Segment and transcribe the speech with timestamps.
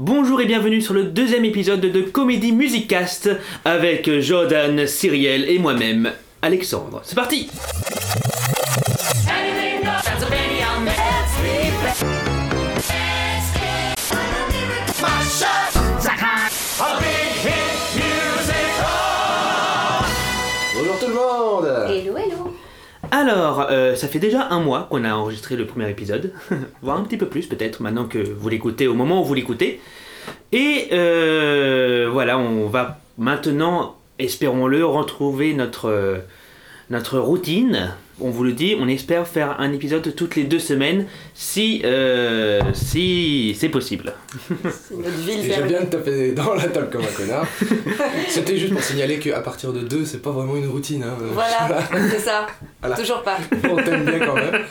[0.00, 3.30] Bonjour et bienvenue sur le deuxième épisode de Comédie Musicast
[3.64, 7.00] avec Jordan, Cyriel et moi-même, Alexandre.
[7.02, 7.50] C'est parti
[23.28, 26.32] Alors, euh, ça fait déjà un mois qu'on a enregistré le premier épisode,
[26.82, 29.82] voire un petit peu plus peut-être, maintenant que vous l'écoutez au moment où vous l'écoutez.
[30.52, 36.18] Et euh, voilà, on va maintenant, espérons-le, retrouver notre, euh,
[36.88, 37.90] notre routine.
[38.20, 42.60] On vous le dit, on espère faire un épisode toutes les deux semaines, si, euh,
[42.74, 44.12] si c'est possible.
[44.48, 45.68] C'est notre ville Déjà perdue.
[45.68, 47.46] bien de taper dans la table comme un connard.
[48.28, 51.02] C'était juste pour signaler qu'à partir de 2, c'est pas vraiment une routine.
[51.04, 51.16] Hein.
[51.32, 52.46] Voilà, c'est ça.
[52.80, 52.96] Voilà.
[52.96, 53.38] Toujours pas.
[53.70, 54.62] On t'aime bien quand même.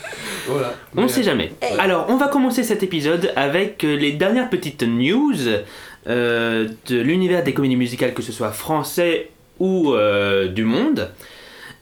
[0.46, 0.74] Voilà.
[0.96, 1.52] On ne sait jamais.
[1.62, 1.78] Hey.
[1.78, 5.34] Alors, on va commencer cet épisode avec euh, les dernières petites news
[6.06, 11.10] euh, de l'univers des comédies musicales, que ce soit français ou euh, du monde.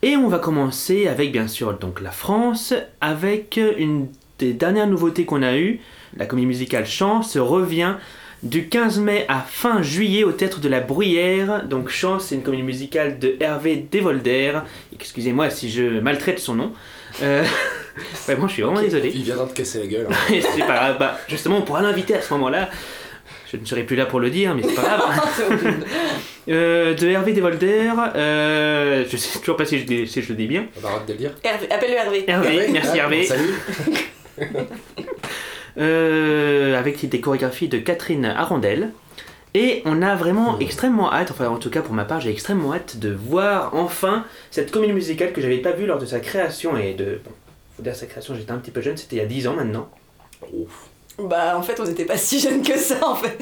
[0.07, 4.07] Et on va commencer avec, bien sûr, donc la France, avec une
[4.39, 5.81] des dernières nouveautés qu'on a eues.
[6.15, 7.95] La comédie musicale Chance revient
[8.41, 11.67] du 15 mai à fin juillet au Théâtre de la Bruyère.
[11.67, 14.59] Donc Chance, c'est une comédie musicale de Hervé Devolder.
[14.93, 16.71] Excusez-moi si je maltraite son nom.
[17.21, 17.43] Euh,
[18.27, 19.11] Vraiment, je suis vraiment désolé.
[19.13, 20.07] Il viendra te casser la gueule.
[20.09, 20.15] hein.
[20.29, 20.97] C'est pas grave.
[20.99, 22.69] Bah, justement, on pourra l'inviter à ce moment-là.
[23.51, 25.03] Je ne serai plus là pour le dire, mais c'est pas grave.
[26.49, 30.35] Euh, de Hervé Devolder, euh, je sais toujours pas si je, dis- si je le
[30.35, 30.67] dis bien.
[30.77, 31.31] On va arrêter de le dire.
[31.43, 32.23] Hervé, appelle-le Hervé.
[32.25, 33.25] Hervé, merci Ah, Hervé.
[33.25, 33.53] Salut.
[35.77, 38.89] Euh, avec des chorégraphies de Catherine Arondel.
[39.53, 42.73] Et on a vraiment extrêmement hâte, enfin en tout cas pour ma part, j'ai extrêmement
[42.73, 46.77] hâte de voir enfin cette comédie musicale que j'avais pas vue lors de sa création
[46.77, 47.19] et de.
[47.23, 47.31] Bon,
[47.75, 49.53] faut dire sa création, j'étais un petit peu jeune, c'était il y a 10 ans
[49.55, 49.89] maintenant.
[51.19, 53.37] Bah, en fait, on n'était pas si jeunes que ça, en fait.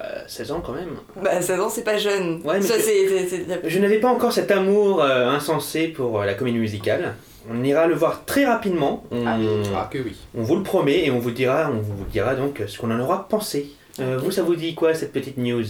[0.00, 0.96] Euh, 16 ans quand même.
[1.22, 2.40] Bah, 16 ans, c'est pas jeune.
[2.44, 3.28] Ouais, mais ça, c'est- c'est.
[3.28, 7.14] c'est- c'est- Je n'avais pas encore cet amour euh, insensé pour euh, la comédie musicale.
[7.50, 9.04] On ira le voir très rapidement.
[9.12, 10.16] On, Ah que oui.
[10.36, 13.00] on vous le promet et on vous dira, on vous dira donc ce qu'on en
[13.00, 13.70] aura pensé.
[14.00, 15.64] Euh, vous, ça vous dit quoi cette petite news?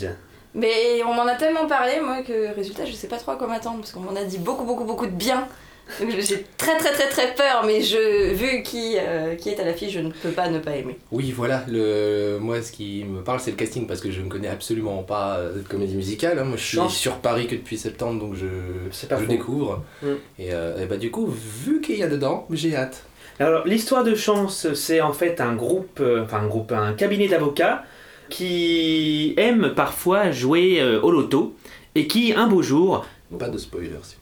[0.55, 3.47] Mais on m'en a tellement parlé, moi, que résultat, je sais pas trop à quoi
[3.47, 5.47] m'attendre, parce qu'on m'en a dit beaucoup, beaucoup, beaucoup de bien.
[6.00, 9.65] Donc j'ai très, très, très, très peur, mais je, vu qui, euh, qui est à
[9.65, 10.97] l'affiche, je ne peux pas ne pas aimer.
[11.10, 11.65] Oui, voilà.
[11.69, 12.38] Le...
[12.41, 15.37] Moi, ce qui me parle, c'est le casting parce que je ne connais absolument pas
[15.37, 16.38] euh, cette comédie musicale.
[16.38, 16.44] hein.
[16.44, 18.47] Moi, je suis sur Paris que depuis septembre, donc je,
[18.91, 19.82] je découvre.
[20.38, 23.04] Et, euh, et bah, du coup, vu qu'il y a dedans, j'ai hâte.
[23.38, 27.28] Alors, l'histoire de Chance, c'est en fait un groupe, euh, enfin un groupe, un cabinet
[27.28, 27.84] d'avocats
[28.31, 31.54] qui aime parfois jouer euh, au loto
[31.94, 33.04] et qui, un beau jour,
[33.38, 34.22] Pas de spoiler, s'il vous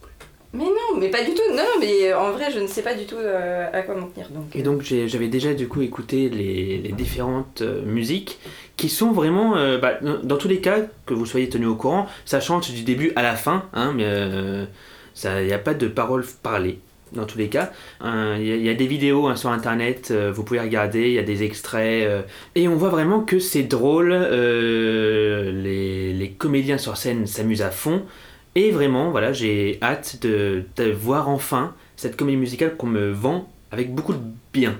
[0.53, 1.41] Mais non, mais pas du tout.
[1.51, 4.07] Non, non, mais en vrai, je ne sais pas du tout euh, à quoi m'en
[4.07, 4.27] tenir.
[4.29, 8.37] Donc, Et donc j'ai- j'avais déjà du coup écouté les, les différentes euh, musiques
[8.75, 12.07] qui sont vraiment, euh, bah, dans, tous les cas, que vous soyez tenu au courant,
[12.25, 14.65] ça chante du début à la fin, hein, mais euh,
[15.23, 16.79] il n'y a pas de paroles parlées.
[17.13, 17.71] Dans tous les cas,
[18.03, 18.07] il
[18.45, 21.13] y, a- il y a des vidéos hein, sur internet, euh, vous pouvez regarder, il
[21.13, 22.21] y a des extraits, euh,
[22.55, 27.69] et on voit vraiment que c'est drôle, euh, les, les comédiens sur scène s'amusent à
[27.71, 28.03] fond,
[28.55, 33.49] et vraiment, voilà, j'ai hâte de, de voir enfin cette comédie musicale qu'on me vend
[33.71, 34.19] avec beaucoup de
[34.53, 34.75] bien.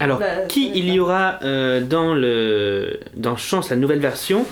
[0.00, 4.44] Alors, Bah, qui il y aura euh, dans, le, dans Chance, la nouvelle version?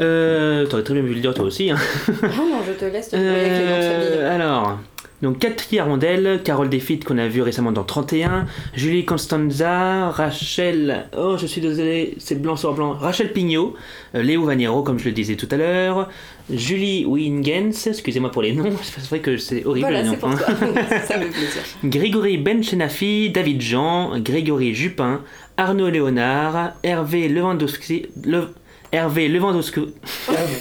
[0.00, 1.70] Euh, T'aurais très bien pu le dire toi aussi.
[1.70, 1.78] Hein.
[2.08, 3.64] Oh non, je te laisse te débrouiller avec les.
[3.72, 4.78] Euh, alors,
[5.22, 11.36] donc Catherine Arondel, Carole Desfites qu'on a vu récemment dans 31, Julie Constanza, Rachel, oh
[11.38, 13.74] je suis désolé, c'est blanc sur blanc, Rachel Pignot,
[14.14, 16.08] euh, Léo Vaniero comme je le disais tout à l'heure,
[16.50, 20.16] Julie Wingens, excusez-moi pour les noms, c'est vrai que c'est horrible Voilà, les noms.
[20.16, 20.36] pour hein.
[20.36, 20.46] toi.
[21.06, 21.62] ça me fait plaisir.
[21.84, 25.22] Grégory Benchenafi, David Jean, Grégory Jupin,
[25.56, 28.48] Arnaud Léonard, Hervé Lewandowski, Le-
[28.90, 29.80] Hervé Lewandowski,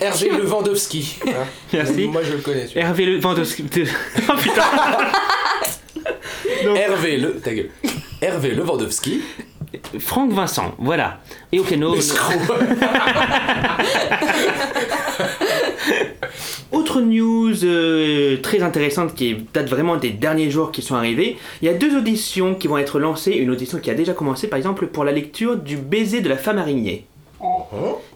[0.02, 1.20] Hervé Lewandowski.
[1.28, 1.32] hein.
[1.74, 2.08] Merci.
[2.08, 2.68] Moi, je le connais.
[2.76, 3.64] Hervé Lewandowski,
[4.30, 4.64] oh putain
[6.66, 7.34] Donc- Hervé Le...
[7.40, 7.70] Ta gueule.
[8.22, 9.22] Hervé Lewandowski.
[10.00, 11.20] Franck Vincent, voilà.
[11.52, 11.96] Et au piano.
[16.72, 21.38] Autre news euh, très intéressante qui date vraiment des derniers jours qui sont arrivés.
[21.62, 23.32] Il y a deux auditions qui vont être lancées.
[23.34, 26.38] Une audition qui a déjà commencé, par exemple, pour la lecture du baiser de la
[26.38, 27.06] femme araignée,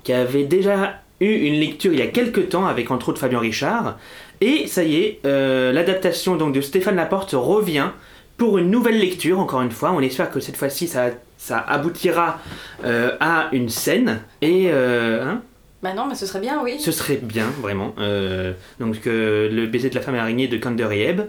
[0.04, 3.40] qui avait déjà eu une lecture il y a quelques temps avec entre autres Fabien
[3.40, 3.98] Richard.
[4.42, 7.90] Et ça y est, euh, l'adaptation donc de Stéphane Laporte revient
[8.38, 9.40] pour une nouvelle lecture.
[9.40, 12.40] Encore une fois, on espère que cette fois-ci ça, ça aboutira
[12.84, 14.22] euh, à une scène.
[14.42, 15.42] Et euh, hein,
[15.84, 16.80] Bah non, mais ce serait bien, oui.
[16.80, 17.94] Ce serait bien, vraiment.
[18.00, 21.22] Euh, donc, euh, le baiser de la femme araignée de Kander et Ebb.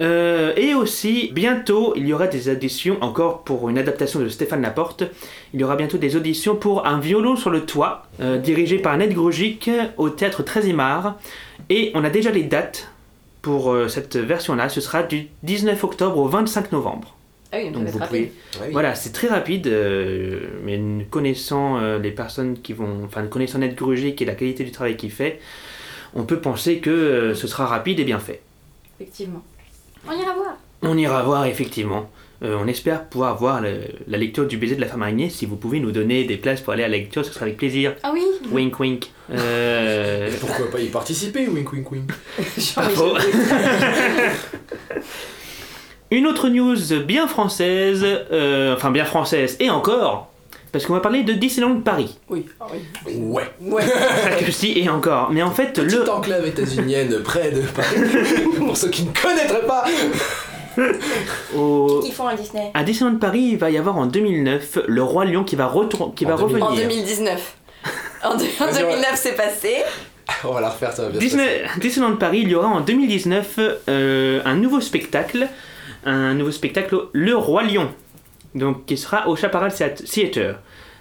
[0.00, 4.62] Euh, et aussi, bientôt, il y aura des auditions, encore pour une adaptation de Stéphane
[4.62, 5.04] Laporte,
[5.52, 8.96] il y aura bientôt des auditions pour Un violon sur le toit, euh, dirigé par
[8.96, 11.18] Ned Grugic au théâtre Trésimard.
[11.68, 12.90] Et on a déjà les dates
[13.42, 17.18] pour euh, cette version-là, ce sera du 19 octobre au 25 novembre.
[17.50, 18.32] Ah oui, Donc vous pouvez...
[18.60, 18.68] Oui.
[18.72, 20.78] Voilà, c'est très rapide, euh, mais
[21.10, 23.04] connaissant euh, les personnes qui vont...
[23.04, 25.40] Enfin, connaissant Ned Grugic et la qualité du travail qu'il fait,
[26.14, 28.42] on peut penser que euh, ce sera rapide et bien fait.
[29.00, 29.42] Effectivement.
[30.06, 30.56] On ira voir.
[30.82, 32.10] On ira voir effectivement.
[32.44, 35.28] Euh, on espère pouvoir voir le- la lecture du baiser de la femme araignée.
[35.28, 37.56] Si vous pouvez nous donner des places pour aller à la lecture, ce sera avec
[37.56, 37.94] plaisir.
[38.04, 38.22] Ah oui
[38.52, 39.10] Wink wink.
[39.32, 42.10] Euh, Pourquoi pas y participer, wink wink wink.
[42.76, 43.16] pas faux.
[46.10, 50.32] Une autre news bien française, euh, enfin bien française et encore,
[50.72, 52.18] parce qu'on va parler de Disneyland Paris.
[52.28, 52.46] Oui.
[52.60, 53.14] Ah oui.
[53.16, 53.44] Ouais.
[53.60, 53.84] Ouais.
[54.44, 55.30] Que si et encore.
[55.30, 57.96] Mais en fait, le, Petite enclave états-unienne près de Paris.
[58.58, 59.84] Pour ceux qui ne connaîtraient pas.
[61.56, 62.70] au- Qui font un Disney?
[62.74, 66.14] À Disneyland Paris, il va y avoir en 2009 le roi lion qui va, retour-
[66.14, 66.62] qui En va 2000.
[66.62, 66.88] En revenir.
[66.88, 67.54] 2019.
[68.24, 68.90] En, deux- en Vas-y, ouais.
[68.90, 69.76] 2009, c'est passé.
[70.44, 72.80] On va la refaire, ça va bien se Disney, Disneyland Paris, il y aura en
[72.80, 75.48] 2019 euh, un nouveau spectacle,
[76.04, 77.88] un nouveau spectacle, Le Roi Lion,
[78.58, 80.56] donc qui sera au Chaparral Theatre.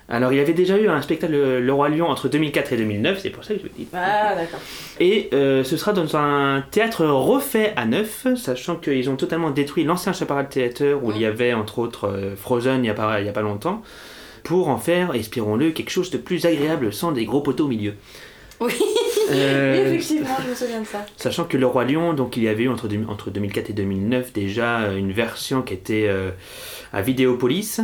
[0.09, 3.19] Alors il y avait déjà eu un spectacle Le Roi Lion entre 2004 et 2009,
[3.21, 3.87] c'est pour ça que je vous dis.
[3.93, 4.59] Ah, d'accord.
[5.01, 9.83] Et euh, ce sera dans un théâtre refait à neuf, sachant qu'ils ont totalement détruit
[9.83, 13.19] l'ancien Chaparral Theatre où il y avait entre autres euh, Frozen il n'y a, pas-
[13.19, 13.81] il y a pas longtemps,
[14.45, 17.95] pour en faire, espérons-le, quelque chose de plus agréable sans des gros poteaux au milieu.
[18.61, 18.71] Oui.
[19.29, 21.05] Euh, Oui, effectivement, je me souviens de ça.
[21.17, 23.73] Sachant que Le Roi Lion, donc il y avait eu entre, deux- entre 2004 et
[23.73, 26.31] 2009 déjà euh, une version qui était euh,
[26.93, 27.81] à Vidéopolis,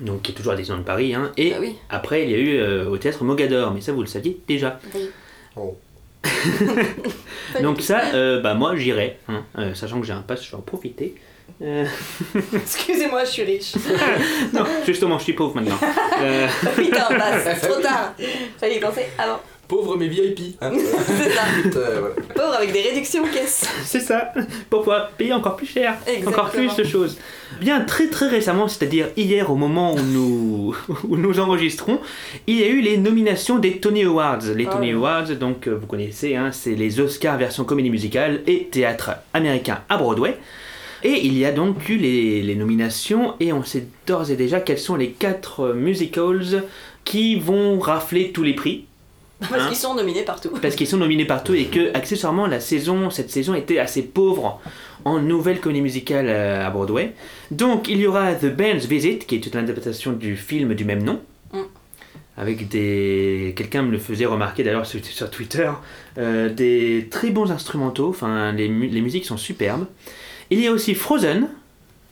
[0.00, 1.74] donc qui est toujours à Disneyland Paris, hein, et Ah oui.
[1.90, 4.78] après il y a eu euh, au théâtre Mogador, mais ça vous le saviez déjà.
[4.94, 5.10] oui.
[5.56, 5.76] Oh.
[7.62, 10.56] Donc ça, euh, bah moi j'irai, hein, euh, sachant que j'ai un pass, je vais
[10.56, 11.14] en profiter.
[11.62, 11.84] Euh,
[12.54, 13.74] Excusez-moi, je suis riche.
[14.52, 15.78] non, justement, je suis pauvre maintenant.
[16.20, 16.46] Euh,
[16.76, 18.14] Putain, passe, trop tard.
[18.58, 19.40] Fallait y penser avant.
[19.68, 20.56] Pauvre mais VIP.
[20.60, 20.72] Hein
[21.06, 21.42] C'est ça.
[21.76, 22.10] Euh.
[22.34, 23.68] Pauvre avec des réductions aux caisses.
[23.84, 24.32] c'est ça,
[24.70, 25.96] pour pouvoir payer encore plus cher,
[26.26, 26.84] encore plus Exactement.
[26.84, 27.18] de choses.
[27.60, 30.76] Bien très très récemment, c'est-à-dire hier au moment où nous,
[31.08, 32.00] où nous enregistrons,
[32.46, 34.42] il y a eu les nominations des Tony Awards.
[34.54, 34.92] Les Tony oui.
[34.92, 39.80] Awards, donc euh, vous connaissez, hein, c'est les Oscars version comédie musicale et théâtre américain
[39.88, 40.38] à Broadway.
[41.02, 44.60] Et il y a donc eu les, les nominations et on sait d'ores et déjà
[44.60, 46.64] quels sont les quatre musicals
[47.04, 48.86] qui vont rafler tous les prix
[49.40, 50.50] Parce Hein qu'ils sont nominés partout.
[50.62, 54.60] parce qu'ils sont nominés partout et que accessoirement la saison cette saison était assez pauvre
[55.04, 57.12] en nouvelles comédies musicales euh, à Broadway.
[57.50, 61.02] Donc il y aura The Band's Visit qui est une adaptation du film du même
[61.02, 61.20] nom.
[61.52, 61.58] Mm.
[62.38, 63.54] Avec des.
[63.56, 65.70] Quelqu'un me le faisait remarquer d'ailleurs sur, sur Twitter.
[66.18, 69.86] euh, des très bons instrumentaux, enfin les, mu- les musiques sont superbes.
[70.50, 71.48] Il y a aussi Frozen,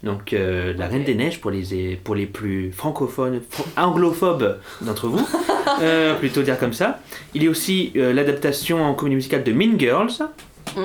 [0.04, 5.08] donc euh, La Reine des Neiges pour les, pour les plus francophones, fran- anglophobes d'entre
[5.08, 5.26] vous,
[5.82, 7.00] euh, plutôt dire comme ça.
[7.34, 10.12] Il y a aussi euh, l'adaptation en comédie musicale de Mean Girls.
[10.76, 10.80] Mm.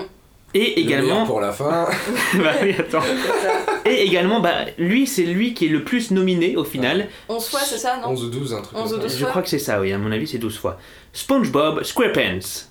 [0.56, 1.28] Et également.
[1.28, 1.88] pour la fin.
[2.36, 3.04] Bah oui, attends.
[3.86, 7.08] Et également, bah, lui, c'est lui qui est le plus nominé au final.
[7.30, 9.08] 11 fois, c'est ça, non 11 ou 12, un truc 11 ou comme ça.
[9.10, 9.18] 12.
[9.20, 10.80] Je crois que c'est ça, oui, à mon avis, c'est 12 fois.
[11.14, 12.66] SpongeBob SquarePants.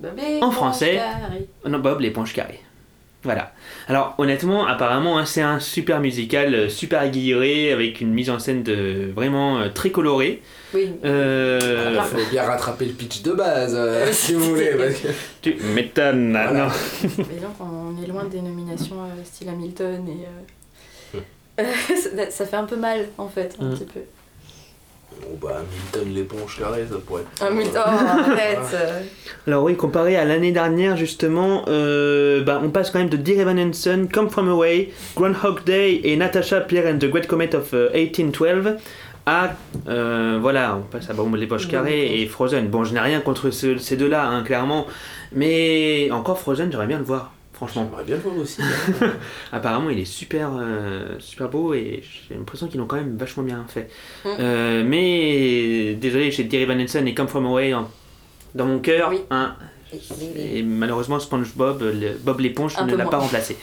[0.00, 0.94] Bébé, En français.
[0.96, 1.46] carré.
[1.68, 2.60] Non, Bob l'éponge carrée.
[3.26, 3.52] Voilà.
[3.88, 8.38] Alors, honnêtement, apparemment, hein, c'est un super musical, euh, super aguerré, avec une mise en
[8.38, 10.40] scène de vraiment euh, très colorée.
[10.72, 10.90] Oui.
[11.04, 14.70] Euh, Il faut bien rattraper le pitch de base, euh, si vous voulez.
[14.78, 15.08] parce que-
[15.42, 16.30] tu m'étonnes.
[16.32, 16.52] Voilà.
[16.52, 16.68] non.
[17.18, 21.18] Mais donc, on est loin des nominations euh, style Hamilton et.
[21.18, 21.20] euh,
[21.96, 23.74] ça, ça fait un peu mal, en fait, un Mm.
[23.74, 24.00] petit peu.
[25.22, 27.42] Bon bah, Milton l'éponge carrée, ça pourrait être.
[27.42, 27.90] Hamilton, oh,
[28.30, 29.00] arrête euh.
[29.46, 33.40] Alors oui, comparé à l'année dernière, justement, euh, bah, on passe quand même de Dear
[33.40, 37.72] Evan Hansen, Come From Away, Groundhog Day et Natasha Pierre and the Great Comet of
[37.74, 38.76] euh, 1812
[39.28, 39.54] à,
[39.88, 42.68] euh, voilà, on passe à Bombe les poches carrées et Frozen.
[42.68, 44.86] Bon, je n'ai rien contre ce- ces deux-là, hein, clairement,
[45.32, 47.88] mais encore Frozen, j'aimerais bien le voir, franchement.
[47.90, 48.60] J'aimerais bien le voir aussi.
[48.62, 49.12] hein.
[49.52, 53.42] Apparemment, il est super, euh, super beau et j'ai l'impression qu'ils l'ont quand même vachement
[53.42, 53.88] bien fait.
[54.24, 54.28] Mm.
[54.38, 57.74] Euh, mais désolé, j'ai Dear Evan Hansen et Come From Away
[58.54, 59.08] dans mon cœur.
[59.10, 59.20] Oui.
[59.30, 59.56] hein,
[60.36, 63.10] et malheureusement, SpongeBob, le- Bob l'éponge, Un ne l'a moins.
[63.10, 63.56] pas remplacé.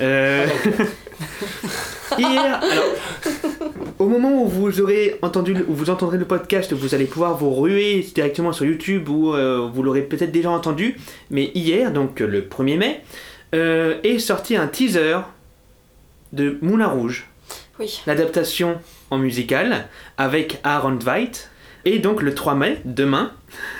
[0.00, 0.46] Euh,
[2.18, 2.84] Hier, alors,
[3.98, 7.54] au moment où vous aurez entendu, où vous entendrez le podcast, vous allez pouvoir vous
[7.54, 10.96] ruer directement sur YouTube ou euh, vous l'aurez peut-être déjà entendu.
[11.30, 13.02] Mais hier, donc le 1er mai,
[13.54, 15.18] euh, est sorti un teaser
[16.32, 17.26] de Moulin Rouge,
[17.78, 18.02] Oui.
[18.06, 19.86] l'adaptation en musical
[20.16, 21.48] avec Aaron Tveit.
[21.84, 23.32] Et donc le 3 mai, demain,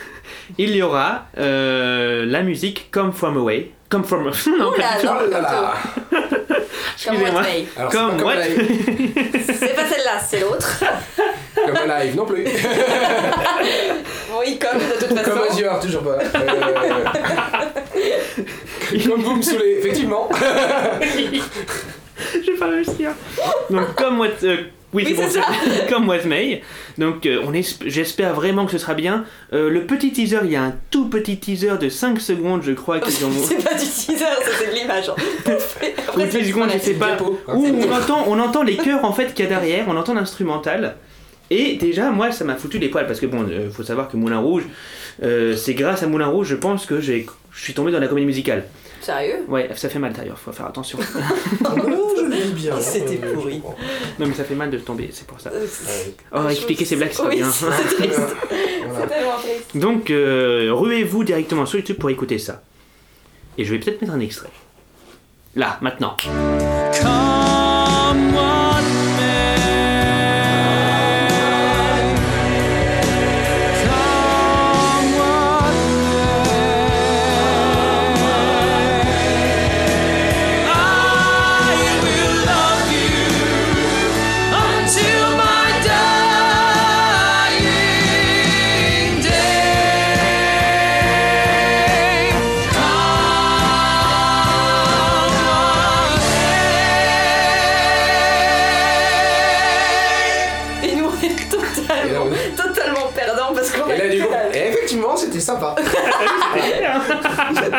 [0.59, 4.25] il y aura euh, la musique Come From Away, Come from.
[4.59, 4.75] non, Oh.
[7.05, 7.43] Comme Excusez-moi.
[7.77, 9.13] What Comme pas what comme live.
[9.57, 10.81] C'est pas celle-là, c'est l'autre.
[11.55, 12.45] Comme un live non plus.
[12.45, 12.51] Oui,
[14.59, 15.53] comme de toute Comme façon.
[15.53, 16.19] Azure, toujours pas.
[16.19, 16.25] Euh,
[19.07, 20.29] Comme vous me saoulez, effectivement.
[22.35, 23.11] Je vais pas réussir.
[23.71, 24.29] Donc, comme what.
[24.43, 24.57] euh,
[24.93, 25.43] oui, bon, ça.
[25.91, 26.63] comme What May.
[26.97, 27.53] Donc, euh, on
[27.87, 29.25] j'espère vraiment que ce sera bien.
[29.53, 32.73] Euh, le petit teaser, il y a un tout petit teaser de 5 secondes, je
[32.73, 33.31] crois, qu'ils ont.
[33.31, 34.25] C'est pas du teaser,
[34.59, 35.11] c'est de l'image.
[36.17, 37.19] Ou 10 secondes, je sais pas.
[37.23, 40.15] Où on entend, on entend les chœurs en fait qu'il y a derrière, on entend
[40.15, 40.97] l'instrumental.
[41.51, 44.17] Et déjà, moi, ça m'a foutu les poils parce que bon, euh, faut savoir que
[44.17, 44.65] Moulin Rouge,
[45.23, 48.07] euh, c'est grâce à Moulin Rouge, je pense que j'ai, je suis tombé dans la
[48.09, 48.65] comédie musicale.
[49.01, 49.45] Sérieux?
[49.49, 50.99] Ouais, ça fait mal d'ailleurs, faut faire attention.
[51.63, 51.71] Non,
[52.17, 52.79] je le dis bien.
[52.81, 53.63] C'était je pourri.
[54.19, 55.51] non, mais ça fait mal de tomber, c'est pour ça.
[55.51, 56.41] Euh, Ouais.
[56.45, 57.51] Oh, expliquer ces blagues, c'est Oui, bien.
[57.51, 58.21] c'est triste.
[58.21, 59.07] Voilà.
[59.09, 59.77] C'est tellement triste.
[59.77, 62.63] Donc, euh, ruez-vous directement sur YouTube pour écouter ça.
[63.57, 64.51] Et je vais peut-être mettre un extrait.
[65.57, 66.17] Là, maintenant.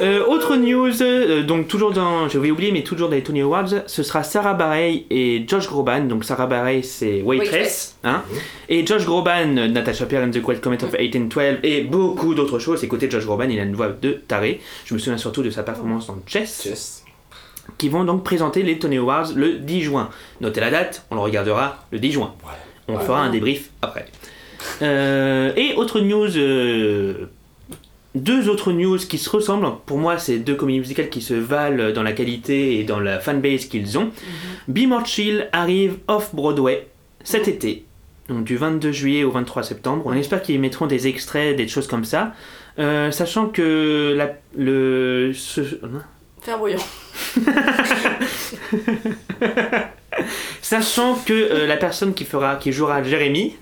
[0.00, 3.68] Euh, autre news, euh, donc toujours dans, j'avais oublié, mais toujours dans les Tony Awards,
[3.86, 6.00] ce sera Sarah Bareilles et Josh Groban.
[6.06, 7.96] Donc Sarah Bareilles, c'est Waitress, Waitress.
[8.02, 8.22] hein,
[8.68, 12.58] et Josh Groban, euh, Natasha Pierre and the Quiet Comet of 1812, et beaucoup d'autres
[12.58, 12.82] choses.
[12.82, 14.60] Écoutez, Josh Groban, il a une voix de taré.
[14.86, 17.04] Je me souviens surtout de sa performance dans Chess, Yes.
[17.78, 20.10] qui vont donc présenter les Tony Awards le 10 juin.
[20.40, 22.34] Notez la date, on le regardera le 10 juin.
[22.88, 24.06] On fera un débrief après.
[24.80, 27.28] Euh, et autre news, euh,
[28.14, 29.66] deux autres news qui se ressemblent.
[29.86, 33.18] Pour moi, c'est deux comédies musicales qui se valent dans la qualité et dans la
[33.20, 34.10] fanbase qu'ils ont.
[34.68, 36.86] Be More Chill arrive off-Broadway
[37.24, 37.84] cet été,
[38.28, 40.02] donc du 22 juillet au 23 septembre.
[40.06, 42.32] On espère qu'ils mettront des extraits, des choses comme ça.
[42.78, 45.60] Euh, sachant que la, le, ce-
[46.56, 46.78] brouillon.
[50.60, 53.56] Sachant que euh, la personne qui, fera, qui jouera Jérémy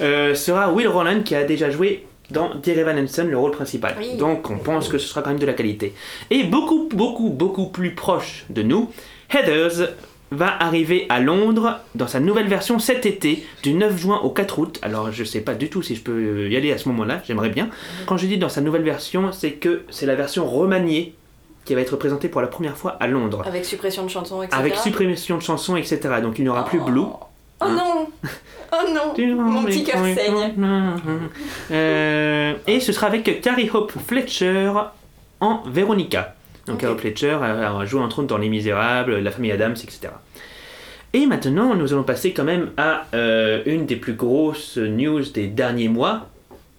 [0.00, 3.94] euh, sera Will Roland qui a déjà joué dans Dear Evan Hansen le rôle principal.
[3.98, 4.16] Oui.
[4.16, 5.94] Donc on pense que ce sera quand même de la qualité.
[6.30, 8.90] Et beaucoup, beaucoup, beaucoup plus proche de nous,
[9.32, 9.90] Heathers
[10.30, 14.58] va arriver à Londres dans sa nouvelle version cet été, du 9 juin au 4
[14.58, 14.78] août.
[14.82, 17.50] Alors je sais pas du tout si je peux y aller à ce moment-là, j'aimerais
[17.50, 17.68] bien.
[18.06, 21.14] Quand je dis dans sa nouvelle version, c'est que c'est la version remaniée
[21.64, 23.42] qui va être présentée pour la première fois à Londres.
[23.46, 24.58] Avec suppression de chansons, etc.
[24.58, 26.00] Avec suppression de chansons, etc.
[26.22, 27.02] Donc il n'y aura plus Blue.
[27.60, 28.08] Oh non
[28.72, 30.54] Oh non Mon petit cœur saigne.
[31.70, 34.72] Euh, et ce sera avec Carrie Hope Fletcher
[35.40, 36.34] en Veronica.
[36.66, 36.78] Donc.
[36.78, 40.12] Carrie Hope Fletcher a, joué entre autres dans Les Misérables, La famille Adams, etc.
[41.12, 45.46] Et maintenant, nous allons passer quand même à euh, une des plus grosses news des
[45.46, 46.28] derniers mois,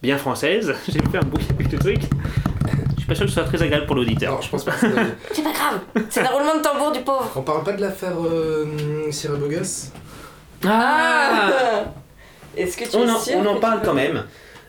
[0.02, 0.74] bien française.
[0.88, 2.00] J'ai fait un bruit avec le truc.
[2.96, 4.36] Je suis pas sûr que ce soit très agréable pour l'auditeur.
[4.36, 4.88] Non, je pense pas que
[5.32, 8.16] c'est pas grave C'est un roulement de tambour du pauvre On parle pas de l'affaire
[8.24, 8.66] euh,
[9.12, 9.92] Sierra Bogas?
[10.66, 11.86] Ah
[12.58, 14.24] Est-ce que tu on en, sûr on en parle quand même.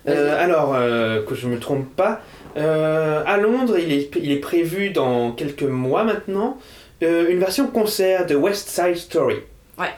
[0.08, 2.20] Euh, alors, euh, que je me trompe pas,
[2.56, 6.58] euh, à Londres, il est, il est prévu dans quelques mois maintenant
[7.02, 9.36] euh, une version concert de West Side Story.
[9.78, 9.88] Ouais.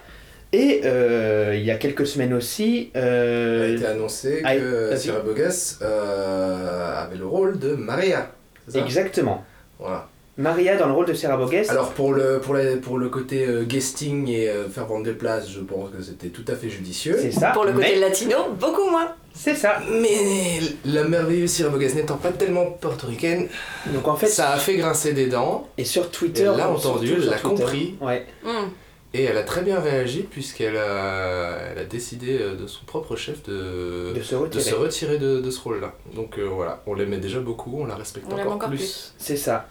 [0.53, 4.97] Et euh, il y a quelques semaines aussi, Il a été annoncé que.
[4.97, 8.31] Sierra Bogas euh, avait le rôle de Maria.
[8.75, 9.45] exactement,
[9.79, 10.09] Voilà.
[10.39, 11.65] Maria dans le rôle de Sarah Bogues.
[11.69, 15.13] Alors pour le, pour la- pour le côté euh, guesting et euh, faire vendre des
[15.15, 17.17] places, je pense que c'était tout à fait judicieux.
[17.19, 17.51] c'est ça.
[17.53, 19.15] Pour le côté mais latino, beaucoup moins.
[19.35, 19.79] C'est ça.
[20.01, 23.49] Mais la merveilleuse Sierra Bogas n'étant pas tellement portoricaine,
[23.95, 27.15] Donc en fait, ça a fait grincer des dents et sur Twitter, Elle l'a entendu,
[27.15, 27.97] elle l'a compris.
[28.01, 28.27] Ouais.
[28.45, 28.69] Hmm.
[29.15, 33.17] et elle a très bien réagi puisqu'elle a, elle a décidé euh, de son propre
[33.17, 34.63] chef de, De se de retirer.
[34.65, 35.95] se retirer de, de ce rôle-là.
[36.15, 38.79] Donc euh, voilà, on l'aimait déjà beaucoup, on la respecte On l'aime encore, encore plus.
[38.79, 39.15] plus.
[39.19, 39.67] C'est ça.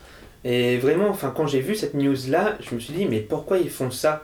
[0.48, 3.70] Et vraiment, enfin, quand j'ai vu cette news-là, je me suis dit, mais pourquoi ils
[3.72, 4.22] font ça?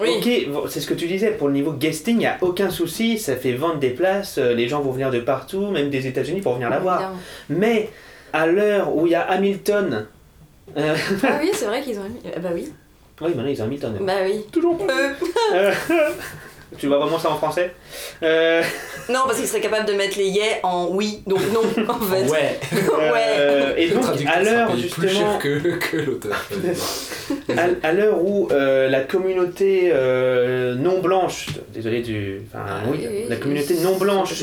[0.00, 0.08] Oui.
[0.16, 3.18] Ok, c'est ce que tu disais, pour le niveau guesting, il n'y a aucun souci,
[3.18, 6.40] ça fait vendre des places, euh, les gens vont venir de partout, même des États-Unis
[6.42, 7.12] pour venir la voir.
[7.48, 7.90] Mais
[8.32, 10.06] à l'heure où il y a Hamilton.
[10.76, 12.02] euh, Ah oui, c'est vrai qu'ils ont.
[12.36, 12.72] Ah bah oui.
[13.20, 13.96] oui, maintenant ils ont Hamilton.
[14.00, 14.44] Bah oui.
[14.52, 14.78] Toujours.
[15.52, 15.72] Euh.
[16.76, 17.72] Tu vois vraiment ça en français
[18.22, 18.62] Euh,
[19.08, 22.24] Non, parce qu'il serait capable de mettre les yeah en oui, donc non, en fait.
[22.28, 22.58] Ouais.
[23.38, 26.44] euh, et donc, à l'heure plus cher que, que l'auteur.
[27.56, 33.06] à, à l'heure où euh, la communauté euh, non blanche, désolé du, enfin Ah, oui,
[33.28, 34.34] la communauté non blanche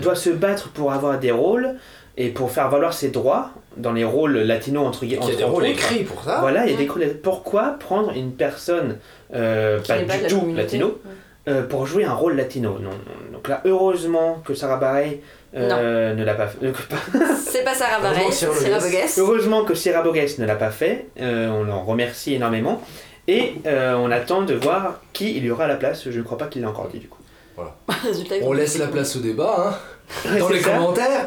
[0.00, 1.74] doit se battre pour avoir des rôles
[2.16, 5.26] et pour faire valoir ses droits dans les rôles latinos entre Il guillemets.
[5.26, 6.38] y a des rôles écrits pour ça.
[6.40, 7.16] Voilà, il y a des rôles.
[7.22, 8.98] Pourquoi prendre une personne
[9.34, 11.00] euh, pas du la tout latino
[11.48, 12.78] euh, pour jouer un rôle latino?
[12.78, 13.32] Non, non.
[13.32, 15.20] Donc là, heureusement que Sarah Bareilles
[15.54, 16.58] euh, ne l'a pas fait.
[16.66, 16.72] euh,
[17.36, 19.08] C'est pas Sarah Bareilles, Heureusement, c'est Cyril Bogues.
[19.18, 22.82] Heureusement que Sierra Bogues ne l'a pas fait, euh, on l'en remercie énormément.
[23.28, 26.22] Et euh, on attend de voir qui il y aura à la place, je ne
[26.24, 27.18] crois pas qu'il l'a encore dit du coup.
[28.04, 29.78] Résultat, ils On laisse la place au débat,
[30.24, 30.70] hein, dans les ça.
[30.70, 31.24] commentaires.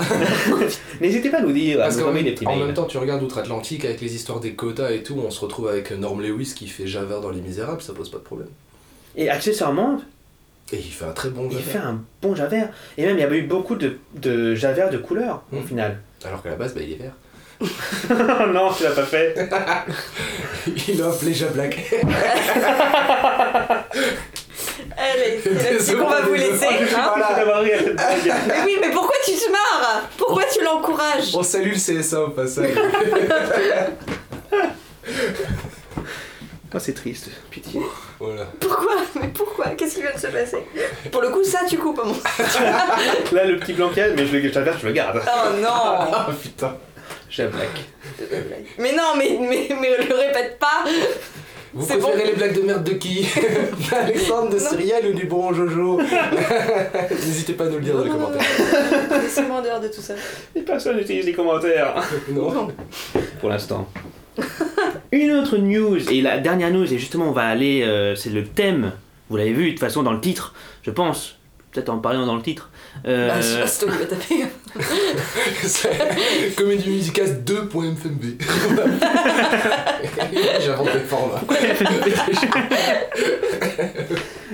[1.02, 2.66] N'hésitez pas à nous dire, à Parce nous qu'en petits en mails.
[2.66, 5.68] même temps, tu regardes Outre-Atlantique avec les histoires des quotas et tout, on se retrouve
[5.68, 8.50] avec Norm Lewis qui fait Javert dans Les Misérables, ça pose pas de problème.
[9.16, 10.02] Et accessoirement,
[10.74, 11.72] Et il fait un très bon il Javert.
[11.72, 12.70] fait un bon Javert.
[12.98, 15.64] Et même il y avait eu beaucoup de, de Javert de couleur au Mm.
[15.64, 16.02] final.
[16.26, 17.14] Alors qu'à la base, bah, il est vert.
[18.54, 19.34] non, tu l'as pas fait.
[20.90, 21.94] il a appelé Jablack.
[24.98, 25.42] Allez,
[25.80, 26.68] c'est qu'on va vous laisser.
[26.70, 27.14] Oh, je hein.
[27.16, 28.36] blague.
[28.48, 32.30] Mais oui, mais pourquoi tu te marres Pourquoi tu l'encourages On salue le CSA au
[32.30, 32.72] passage.
[36.74, 37.80] Oh, c'est triste, pitié.
[38.20, 38.48] voilà.
[38.60, 40.58] Pourquoi Mais pourquoi Qu'est-ce qui vient de se passer
[41.10, 42.12] Pour le coup, ça, tu coupes, mon.
[43.32, 45.22] Là, le petit Blanquette, mais je le je le garde.
[45.26, 46.76] Oh non Ah putain.
[47.30, 47.70] Javlac.
[48.78, 50.84] Mais non, mais, mais, mais le répète pas
[51.76, 52.30] Vous C'est préférez bon.
[52.30, 53.28] les blagues de merde de qui
[53.92, 54.70] D'Alexandre, de Non.
[54.70, 56.00] Cyrielle ou du bon Jojo
[57.12, 59.22] N'hésitez pas à nous le dire dans les Non, non, commentaires.
[59.22, 60.14] Laissez-moi en dehors de tout ça.
[60.56, 61.96] Et personne n'utilise les commentaires.
[62.32, 62.70] Non.
[63.42, 63.90] Pour l'instant.
[65.12, 68.44] Une autre news, et la dernière news, et justement on va aller, euh, c'est le
[68.46, 68.92] thème,
[69.30, 71.38] vous l'avez vu de toute façon dans le titre, je pense,
[71.76, 72.70] peut-être en parlant dans le titre.
[73.06, 74.46] Euh, Bah, je sais pas taper.
[76.56, 78.42] Comédie musicale 2.fmb.
[80.62, 81.42] J'invente des formats.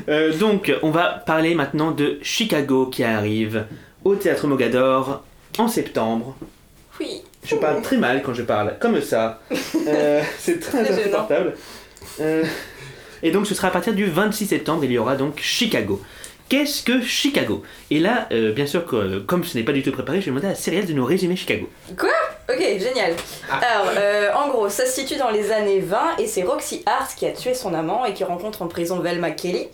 [0.09, 3.65] Euh, donc, on va parler maintenant de Chicago qui arrive
[4.03, 5.23] au Théâtre Mogador
[5.59, 6.35] en septembre.
[6.99, 7.21] Oui.
[7.43, 9.41] Je parle très mal quand je parle comme ça.
[9.87, 11.53] Euh, c'est très insupportable.
[12.19, 12.43] Euh,
[13.23, 16.01] et donc, ce sera à partir du 26 septembre, il y aura donc Chicago.
[16.51, 17.63] Qu'est-ce que Chicago?
[17.89, 20.31] Et là, euh, bien sûr, que, comme ce n'est pas du tout préparé, je vais
[20.31, 21.69] demander à Cyril de nous résumer Chicago.
[21.89, 23.13] Ok, génial.
[23.49, 27.15] Alors, euh, en gros, ça se situe dans les années 20 et c'est Roxy Hart
[27.15, 29.69] qui a tué son amant et qui rencontre en prison Velma Kelly.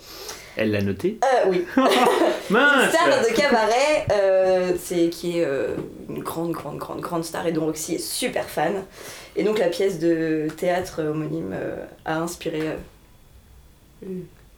[0.56, 1.18] Elle l'a noté?
[1.24, 1.64] Euh, oui.
[1.76, 5.74] Une Mince star de cabaret euh, c'est, qui est euh,
[6.08, 8.84] une grande, grande, grande, grande star et dont Roxy est super fan.
[9.34, 12.60] Et donc la pièce de théâtre homonyme euh, a inspiré
[14.04, 14.06] euh,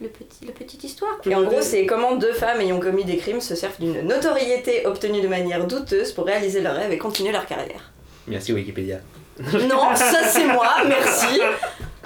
[0.00, 1.18] le, petit, la petite histoire.
[1.24, 4.86] Et en gros, c'est comment deux femmes ayant commis des crimes se servent d'une notoriété
[4.86, 7.92] obtenue de manière douteuse pour réaliser leurs rêves et continuer leur carrière.
[8.26, 9.00] Merci Wikipédia.
[9.40, 11.40] Non, ça c'est moi, merci.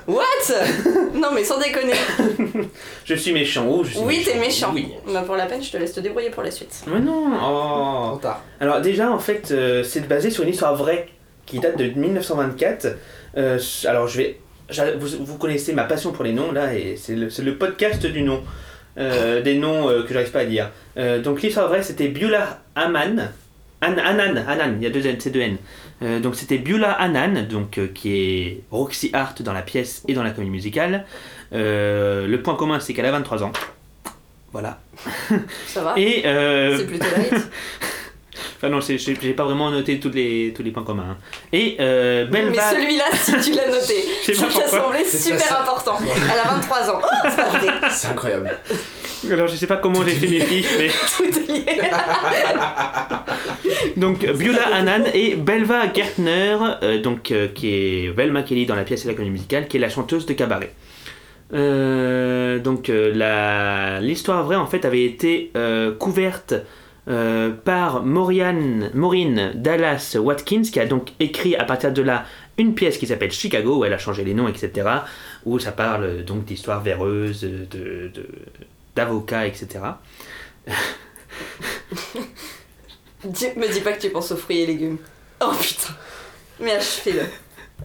[0.07, 0.23] What?
[1.15, 1.95] Non mais sans déconner.
[3.05, 3.67] Je suis méchant.
[3.69, 4.71] Oh, je suis Oui, t'es méchant.
[4.75, 4.93] Oui.
[5.11, 6.83] Bah, pour la peine, je te laisse te débrouiller pour la suite.
[6.87, 8.09] Mais non oh.
[8.11, 8.43] Trop tard.
[8.61, 11.09] Alors déjà, en fait, euh, c'est basé sur une histoire vraie
[11.47, 12.97] qui date de 1924.
[13.37, 14.41] Euh, alors je vais...
[14.99, 18.23] Vous, vous connaissez ma passion pour les noms, là, et c'est le, le podcast du
[18.23, 18.43] nom.
[18.97, 20.71] Euh, des noms euh, que j'arrive pas à dire.
[20.97, 23.29] Euh, donc l'histoire vraie, c'était Beulah Aman.
[23.83, 25.57] An- Anan, Anan, il y a deux N, c'est deux N.
[26.23, 30.31] Donc c'était Beulah Anan, donc, qui est Roxy Hart dans la pièce et dans la
[30.31, 31.05] comédie musicale.
[31.53, 33.53] Le point commun, c'est qu'elle a 23 ans.
[34.53, 34.81] Voilà.
[35.67, 36.23] Ça va Et...
[36.25, 37.35] C'est plutôt light.
[38.65, 41.05] Enfin non, j'ai pas vraiment noté tous les, tous les points communs.
[41.11, 41.17] hein.
[41.53, 43.95] Et euh, Mais celui-là, si tu l'as noté,
[44.27, 45.61] Je sais ça pas t'a semblé super ça.
[45.61, 45.99] important.
[46.01, 47.01] Elle a 23 ans.
[47.27, 48.51] Oh, c'est incroyable.
[49.31, 50.89] Alors je sais pas comment j'ai fait mes fiches, mais...
[51.17, 51.65] Tout est lié.
[53.97, 58.85] Donc Beulah Annan et Belva Gertner, euh, donc, euh, qui est Velma Kelly dans la
[58.85, 60.73] pièce et la comédie musicale, qui est la chanteuse de cabaret.
[61.53, 66.55] Euh, donc euh, la- l'histoire vraie en fait avait été euh, couverte
[67.09, 68.91] euh, par Maureen,
[69.55, 72.25] Dallas Watkins qui a donc écrit à partir de là
[72.57, 74.89] une pièce qui s'appelle Chicago où elle a changé les noms etc
[75.45, 78.29] où ça parle euh, donc d'histoires véreuses de, de-
[78.97, 79.81] d'avocats etc
[83.25, 84.99] me dis pas que tu penses aux fruits et légumes.
[85.41, 85.95] Oh putain.
[86.61, 87.23] Mais achevez-le.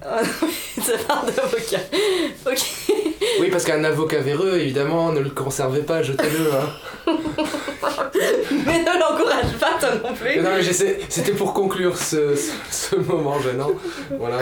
[0.05, 0.07] Oh,
[0.77, 1.79] non, ça parle d'avocat.
[2.45, 2.59] Ok.
[3.41, 6.51] Oui, parce qu'un avocat véreux, évidemment, ne le conservez pas, jetez-le.
[6.53, 7.17] Hein.
[8.65, 10.41] Mais ne l'encourage pas toi non Mais plus.
[10.41, 13.71] non, mais j'essaie- c'était pour conclure ce, ce, ce moment gênant.
[14.17, 14.37] Voilà.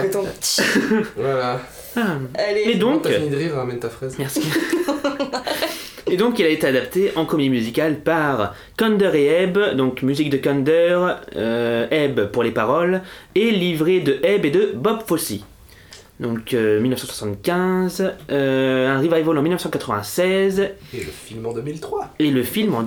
[1.16, 1.60] Voilà.
[1.96, 2.62] Ah, Allez.
[2.72, 4.16] et donc T'as fini de rire, ramène ta fraise.
[4.18, 4.42] Merci.
[6.10, 10.30] Et donc il a été adapté en comédie musicale par Kander et Ebb, donc musique
[10.30, 10.98] de Kander,
[11.36, 13.02] euh, Ebb pour les paroles,
[13.34, 15.34] et livret de Ebb et de Bob Fosse.
[16.18, 20.60] Donc euh, 1975, euh, un revival en 1996
[20.94, 22.14] Et le film en 2003.
[22.18, 22.82] et le film en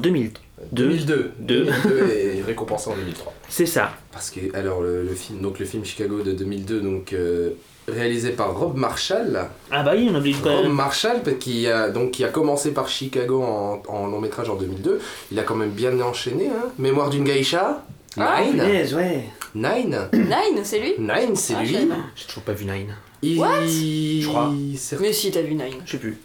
[0.72, 1.34] 2002.
[1.40, 1.66] 2002.
[1.66, 1.66] Deux.
[1.66, 3.34] 2002 est récompensé en 2003.
[3.50, 3.92] C'est ça.
[4.12, 7.52] Parce que, alors, le, le film, donc, le film Chicago de 2002, donc, euh,
[7.88, 9.48] réalisé par Rob Marshall.
[9.72, 10.56] Ah bah oui, on oublie pas.
[10.58, 14.56] Rob Marshall, qui a, donc, qui a commencé par Chicago en, en long métrage en
[14.56, 15.00] 2002.
[15.32, 16.48] Il a quand même bien enchaîné.
[16.48, 16.70] Hein.
[16.78, 17.84] Mémoire d'une geisha.
[18.18, 18.52] Ah, Nine.
[18.52, 19.24] Punaise, ouais.
[19.56, 19.98] Nine.
[20.14, 20.94] Nine, c'est lui?
[21.00, 21.78] Nine, c'est Ah, lui.
[22.16, 22.94] J'ai toujours pas vu Nine.
[23.22, 23.62] Il, What?
[23.68, 24.52] Je crois.
[25.00, 25.76] Mais si, t'as vu Nine.
[25.86, 26.18] Je sais plus.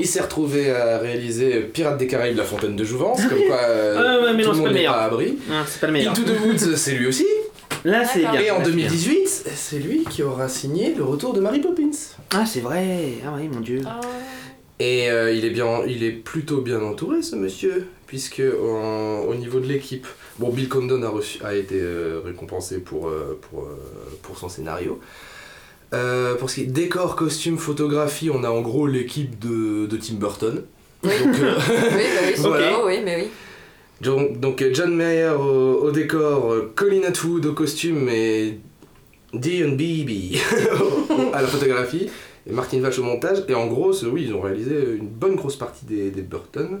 [0.00, 3.96] Il s'est retrouvé à réaliser Pirates des Caraïbes, La Fontaine de Jouvence, comme quoi euh,
[3.98, 5.38] Ah ouais, mais tout non, le monde n'est pas à abri.
[5.50, 6.12] Ah, c'est pas le meilleur.
[6.12, 7.26] Into the Woods, c'est lui aussi.
[7.84, 8.34] Là, c'est bien.
[8.34, 8.86] Et en là, c'est bien.
[8.88, 11.90] 2018, c'est lui qui aura signé le retour de Mary Poppins.
[12.32, 13.14] Ah, c'est vrai.
[13.26, 13.80] Ah oui, mon dieu.
[13.86, 14.00] Ah.
[14.78, 19.34] Et euh, il, est bien, il est plutôt bien entouré, ce monsieur, puisque en- au
[19.34, 20.06] niveau de l'équipe,
[20.38, 23.78] bon, Bill Condon a, reçu, a été euh, récompensé pour, euh, pour, euh,
[24.22, 24.98] pour son scénario.
[25.92, 29.96] Euh, pour ce qui est décor, costume, photographie, on a en gros l'équipe de, de
[29.96, 30.62] Tim Burton.
[31.04, 31.10] Oui.
[31.22, 32.70] Donc, euh, Oui, bah oui, Voilà.
[32.72, 33.28] vrai, oui, mais oui.
[34.00, 38.58] donc, donc, John Mayer au, au décor, euh, Colin Atwood au costume et
[39.34, 40.36] Beebe
[41.32, 42.08] à la photographie
[42.46, 43.44] et Martin Vache au montage.
[43.48, 46.80] Et en gros, oui, ils ont réalisé une bonne grosse partie des, des Burton.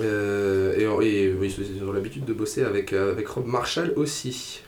[0.00, 4.60] Euh, et, et oui, ils ont l'habitude de bosser avec, avec Rob Marshall aussi.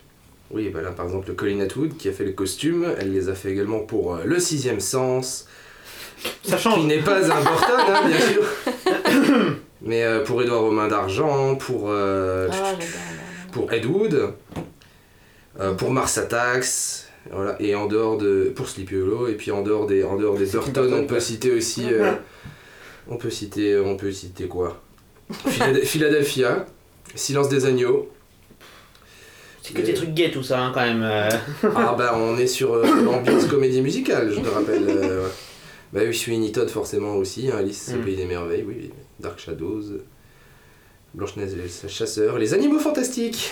[0.51, 3.33] Oui, bah là par exemple, Colin Atwood qui a fait les costumes, elle les a
[3.35, 5.47] fait également pour euh, Le Sixième Sens,
[6.43, 8.43] Ça qui n'est pas un Burton, hein, bien sûr.
[9.81, 12.73] Mais euh, pour Édouard Romain d'Argent, pour, euh, Ah,
[13.51, 14.33] pour Ed Wood,
[15.59, 16.65] euh, pour Mars Attacks,
[17.31, 18.51] voilà, et en dehors de.
[18.55, 21.19] pour Sleepy Hollow, et puis en dehors des, en dehors des Burton, Burton, on peut
[21.19, 21.85] citer aussi.
[21.91, 22.13] euh,
[23.09, 23.77] on peut citer.
[23.77, 24.81] On peut citer quoi?
[25.45, 26.65] Philad- Philadelphia,
[27.15, 28.09] Silence des agneaux.
[29.67, 31.03] C'est que des trucs gays tout ça, hein, quand même.
[31.03, 31.29] euh.
[31.75, 34.83] Ah bah on est sur euh, l'ambiance comédie musicale, je te rappelle.
[34.87, 35.31] euh, ouais.
[35.93, 38.05] Bah oui, Sweeney Todd forcément aussi, hein, Alice au Mm.
[38.05, 39.83] Pays des Merveilles, oui, Dark Shadows,
[41.13, 43.51] Blanche-Neige et les chasseurs, Les Animaux Fantastiques,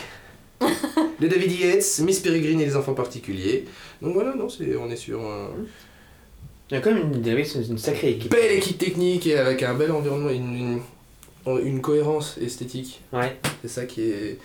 [1.20, 3.66] les David Yates, Miss Peregrine et les Enfants Particuliers.
[4.02, 5.50] Donc voilà, non, c'est, on est sur un
[6.70, 8.32] Il y a quand même une, c'est une sacrée équipe.
[8.32, 10.80] belle équipe technique et avec un bel environnement, une,
[11.48, 13.02] une, une cohérence esthétique.
[13.14, 13.38] Ouais.
[13.62, 14.40] C'est ça qui est...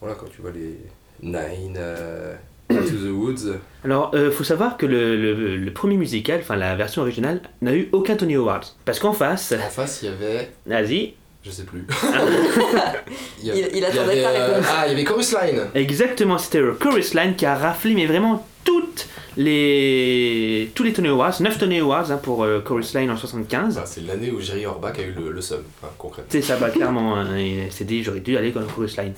[0.00, 0.76] Voilà, quand tu vois les
[1.22, 2.34] Nine, euh,
[2.70, 3.58] Into the Woods...
[3.84, 7.74] Alors, euh, faut savoir que le, le- le premier musical, enfin la version originale, n'a
[7.74, 8.74] eu aucun Tony Awards.
[8.84, 10.50] Parce qu'en face, En face, il y avait...
[10.66, 11.84] vas-y, Je sais plus.
[13.42, 14.66] Il- il attendait avait, euh, réponse.
[14.70, 15.60] Ah, il y avait Chorus Line.
[15.74, 21.08] exactement, c'était le Chorus Line qui a raflé, mais vraiment toutes les, tous les Tony
[21.08, 23.74] Awards, 9 Tony Awards hein, pour euh, Chorus Line en 75.
[23.74, 26.28] Bah, c'est l'année où Jerry Orbach a eu le, le seum, enfin, concrètement.
[26.30, 29.12] C'est ça, bah, clairement, hein, il s'est dit j'aurais dû aller le Chorus Line.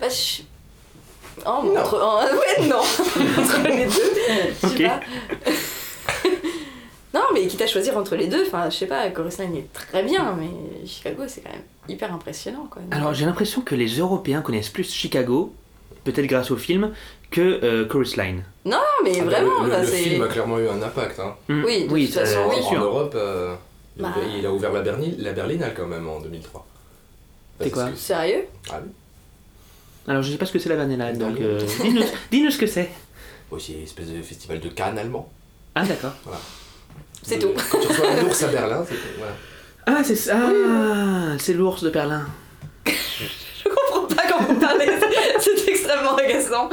[0.00, 0.42] Bah, je...
[1.46, 1.96] Oh, mais entre...
[2.58, 3.90] ouais, non Entre les deux,
[4.62, 5.00] je sais pas.
[7.14, 9.72] non, mais quitte à choisir entre les deux, enfin, je sais pas, Chorus Line est
[9.72, 12.82] très bien, mais Chicago, c'est quand même hyper impressionnant, quoi.
[12.90, 15.52] Alors j'ai l'impression que les Européens connaissent plus Chicago,
[16.04, 16.92] peut-être grâce au film,
[17.30, 18.42] que euh, Chorus Line.
[18.64, 19.96] Non, mais Ah, bah, vraiment, le, le c'est...
[19.96, 21.18] film a clairement eu un impact.
[21.20, 21.34] Hein.
[21.48, 21.64] Hmm.
[21.64, 22.56] Oui, de toute façon, oui.
[22.62, 22.74] en.
[22.80, 23.54] Europe, euh,
[23.98, 24.14] il, a Bah.
[24.16, 26.66] ouvert- il a ouvert la, Berni- la Berlinale quand même en 2003.
[27.60, 28.44] C'est Parce quoi que- Sérieux?
[28.70, 28.90] Ah oui.
[30.08, 31.60] Alors je sais pas ce que c'est la vanillade, donc euh,
[32.30, 32.90] dis-nous ce que c'est.
[33.50, 35.30] Aussi, une espèce de festival de Cannes allemand.
[35.74, 36.12] Ah d'accord.
[37.22, 37.52] C'est De- tout.
[37.70, 39.32] Quand tu reçois un ours à Berlin, c'est voilà.
[39.86, 42.26] Ah c'est ça, ah, c'est l'ours de Berlin.
[42.86, 44.86] Je comprends pas quand vous parlez,
[45.40, 46.68] c'est extrêmement agaçant.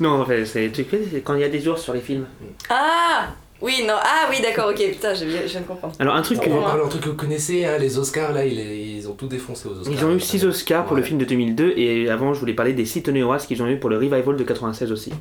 [0.00, 2.00] Non, en fait, c'est tu sais, c'est quand il y a des ours sur les
[2.00, 2.26] films.
[2.68, 3.28] Ah
[3.62, 5.94] Oui, non, ah oui, d'accord, ok, putain, je viens, je viens de comprendre.
[5.98, 6.48] Alors un truc que...
[6.48, 9.68] On d'un truc que vous connaissez, hein, les Oscars, là, ils, ils ont tout défoncé
[9.68, 9.92] aux Oscars.
[9.92, 12.72] Ils ont eu 6 Oscars pour le film de 2002 et avant je voulais parler
[12.72, 15.12] des 6 Tony Awards qu'ils ont eu pour le revival de 96 aussi.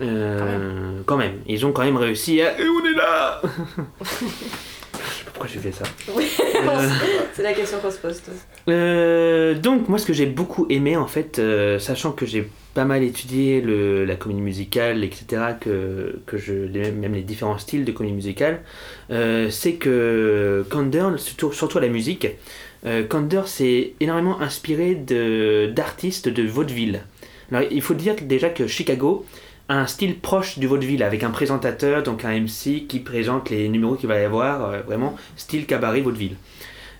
[0.00, 2.58] Euh, quand même, ils ont quand même réussi à...
[2.60, 3.40] Et on est là
[4.02, 4.08] Je
[5.18, 5.84] sais pas pourquoi j'ai fait ça.
[6.14, 6.26] Oui,
[6.56, 6.88] Euh,
[7.32, 8.70] c'est la question qu'on se pose tous.
[8.70, 12.84] Euh, donc moi ce que j'ai beaucoup aimé en fait, euh, sachant que j'ai pas
[12.84, 17.92] mal étudié le, la comédie musicale, etc., que, que je, même les différents styles de
[17.92, 18.60] comédie musicale,
[19.10, 22.28] euh, c'est que Kander, surtout, surtout à la musique,
[22.86, 27.02] euh, Kander s'est énormément inspiré d'artistes de vaudeville.
[27.50, 29.26] Alors il faut dire déjà que Chicago
[29.68, 33.68] a un style proche du vaudeville avec un présentateur, donc un MC qui présente les
[33.68, 36.36] numéros qu'il va y avoir, euh, vraiment style cabaret vaudeville.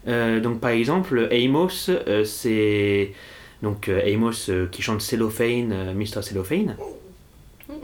[0.08, 1.90] Euh, donc par exemple, Amos,
[2.24, 3.12] c'est
[3.62, 6.22] donc euh, Amos euh, qui chante Cellophane, euh, Mr.
[6.22, 6.76] Cellophane.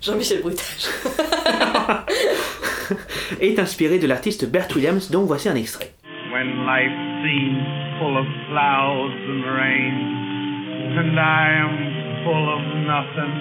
[0.00, 0.88] Jean-Michel Brutage.
[3.40, 5.92] est inspiré de l'artiste Bert Williams, dont voici un extrait.
[6.32, 7.62] when life seems
[7.98, 9.94] full of clouds and rain,
[10.98, 11.74] and I am
[12.24, 13.34] full of nothing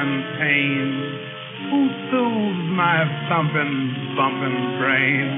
[0.00, 0.88] and pain.
[1.70, 1.80] Who
[2.10, 3.76] soothes my thumping,
[4.16, 5.28] bumping brain?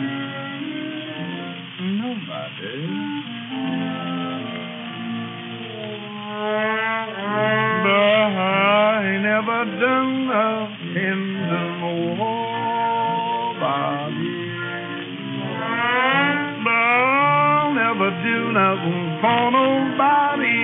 [1.99, 3.08] Nobody.
[9.59, 11.59] I never done nothing to
[13.59, 14.37] nobody.
[16.63, 20.63] But I'll never do nothing for nobody.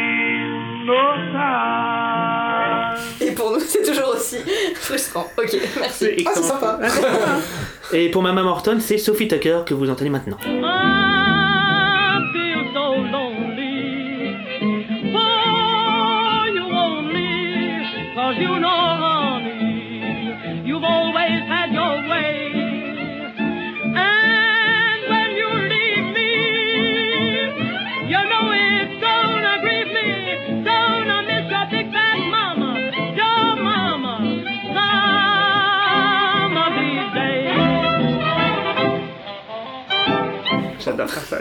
[0.86, 1.02] No
[1.32, 2.94] time.
[3.20, 4.38] Et pour nous, c'est toujours aussi
[4.76, 5.26] frustrant.
[5.38, 6.04] Ok, merci.
[6.06, 6.78] C'est Ah, sympa.
[7.92, 10.38] Et pour Mama Morton, c'est Sophie Tucker que vous entendez maintenant.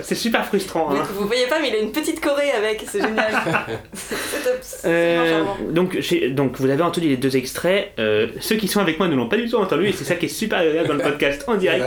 [0.04, 0.90] C'est super frustrant.
[0.90, 1.08] Vous, hein.
[1.20, 3.34] vous voyez pas, mais il a une petite choré avec, c'est génial.
[3.94, 4.58] c'est top.
[4.62, 7.92] c'est Euh, donc, vous avez entendu les deux extraits.
[8.00, 10.16] Euh, ceux qui sont avec moi ne l'ont pas du tout entendu, et c'est ça
[10.16, 11.86] qui est super agréable dans le podcast en direct.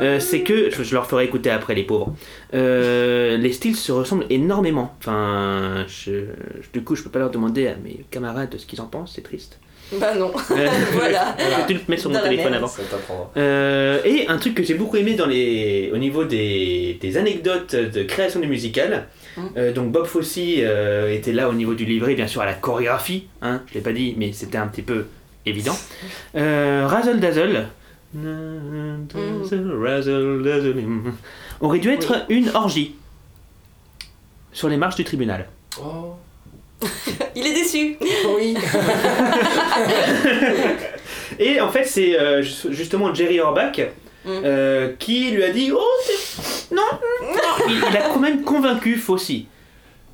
[0.00, 2.14] Euh, c'est que, je, je leur ferai écouter après les pauvres,
[2.54, 4.94] Euh, les styles se ressemblent énormément.
[5.00, 6.26] Enfin, je-
[6.72, 9.22] du coup, je peux pas leur demander à mes camarades ce qu'ils en pensent, c'est
[9.22, 9.58] triste.
[9.92, 10.32] Bah non.
[10.50, 11.36] Euh, voilà.
[11.66, 12.66] tu le mets sur mon téléphone avant.
[12.66, 12.82] Ça.
[13.36, 17.74] Euh, et un truc que j'ai beaucoup aimé dans les, au niveau des, des anecdotes
[17.74, 19.06] de création du musical.
[19.36, 19.42] Mm.
[19.56, 22.54] Euh, donc Bob Fosse euh, était là au niveau du livret, bien sûr à la
[22.54, 23.28] chorégraphie.
[23.42, 25.06] Hein, je l'ai pas dit, mais c'était un petit peu
[25.46, 25.76] évident.
[26.36, 27.68] Euh, Razzle Dazzle.
[28.14, 30.82] Dazzle, razzle, dazzle.
[31.60, 32.94] Aurait dû être une orgie
[34.52, 35.46] sur les marches du tribunal.
[35.80, 36.07] Oh.
[37.34, 37.96] Il est déçu.
[38.36, 38.54] Oui.
[41.38, 43.78] Et en fait, c'est euh, ju- justement Jerry Orbach
[44.24, 44.30] Mm.
[44.44, 46.82] euh, qui lui a dit Oh, c'est- non,
[47.22, 47.66] non.
[47.68, 49.44] Il, il a quand même convaincu Fossey.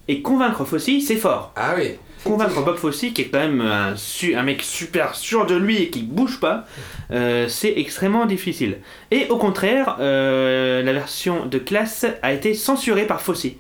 [0.08, 1.52] Et convaincre Fossey, c'est fort.
[1.56, 1.92] Ah oui.
[2.22, 5.78] Convaincre Bob Fossey, qui est quand même un, su- un mec super sûr de lui
[5.82, 6.66] et qui bouge pas,
[7.10, 8.76] euh, c'est extrêmement difficile.
[9.10, 13.56] Et au contraire, euh, la version de classe a été censurée par Fossey.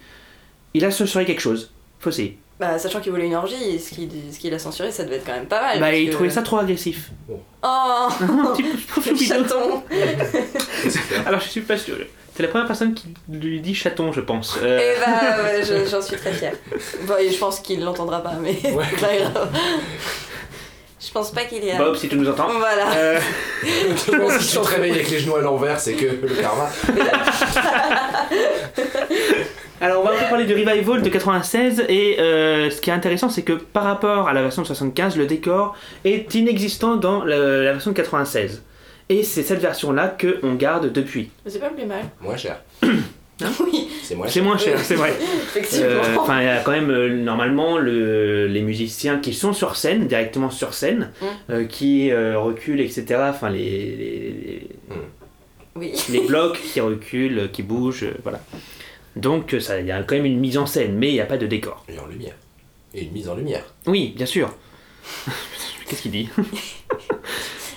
[0.74, 1.72] Il a censuré quelque chose.
[2.00, 2.36] Fossey.
[2.60, 5.26] Bah, sachant qu'il voulait une orgie, ce qu'il ce qu'il a censuré, ça devait être
[5.26, 5.80] quand même pas mal.
[5.80, 7.10] Bah, il que- trouvait ça trop agressif.
[7.28, 7.36] Oh,
[8.20, 9.82] un petit peu chaton.
[11.26, 11.96] Alors je suis pas sûr.
[12.36, 14.58] C'est la première personne qui lui dit chaton, je pense.
[14.62, 16.52] Euh, Et bah, ouais, je- j'en suis très fière.
[17.02, 18.84] Bon, et je pense qu'il l'entendra pas, mais Ouais.
[18.90, 19.48] c'est pas grave.
[21.06, 21.76] Je pense pas qu'il y a.
[21.76, 22.48] Bob, si tu nous entends.
[22.56, 22.92] Voilà.
[22.96, 23.20] Euh,
[23.62, 26.34] Je pense que si tu te réveilles avec les genoux à l'envers, c'est que le
[26.34, 26.70] karma.
[29.80, 32.92] Alors on va un peu parler du revival de 96 et euh, ce qui est
[32.92, 37.24] intéressant c'est que par rapport à la version de 75, le décor est inexistant dans
[37.24, 38.62] la, la version de 96.
[39.10, 41.30] Et c'est cette version là que on garde depuis.
[41.46, 42.04] C'est pas le plus mal.
[42.20, 42.60] Moins cher.
[43.60, 44.44] Oui, C'est moins C'est cher.
[44.44, 45.12] moins cher, c'est vrai.
[45.48, 45.86] effectivement.
[45.88, 49.74] Euh, Enfin, il y a quand même euh, normalement le- les musiciens qui sont sur
[49.74, 51.26] scène, directement sur scène, Mm.
[51.50, 53.04] euh, qui euh, reculent, etc.
[53.30, 54.68] Enfin, les, les-
[55.74, 55.92] Oui.
[56.12, 58.40] les blocs qui reculent, qui bougent, euh, voilà.
[59.16, 61.20] Donc euh, ça, il y a quand même une mise en scène, mais il n'y
[61.20, 61.84] a pas de décor.
[61.88, 62.34] Et en lumière.
[62.94, 63.64] Et une mise en lumière.
[63.86, 64.54] Oui, bien sûr.
[65.88, 66.28] Qu'est-ce qu'il dit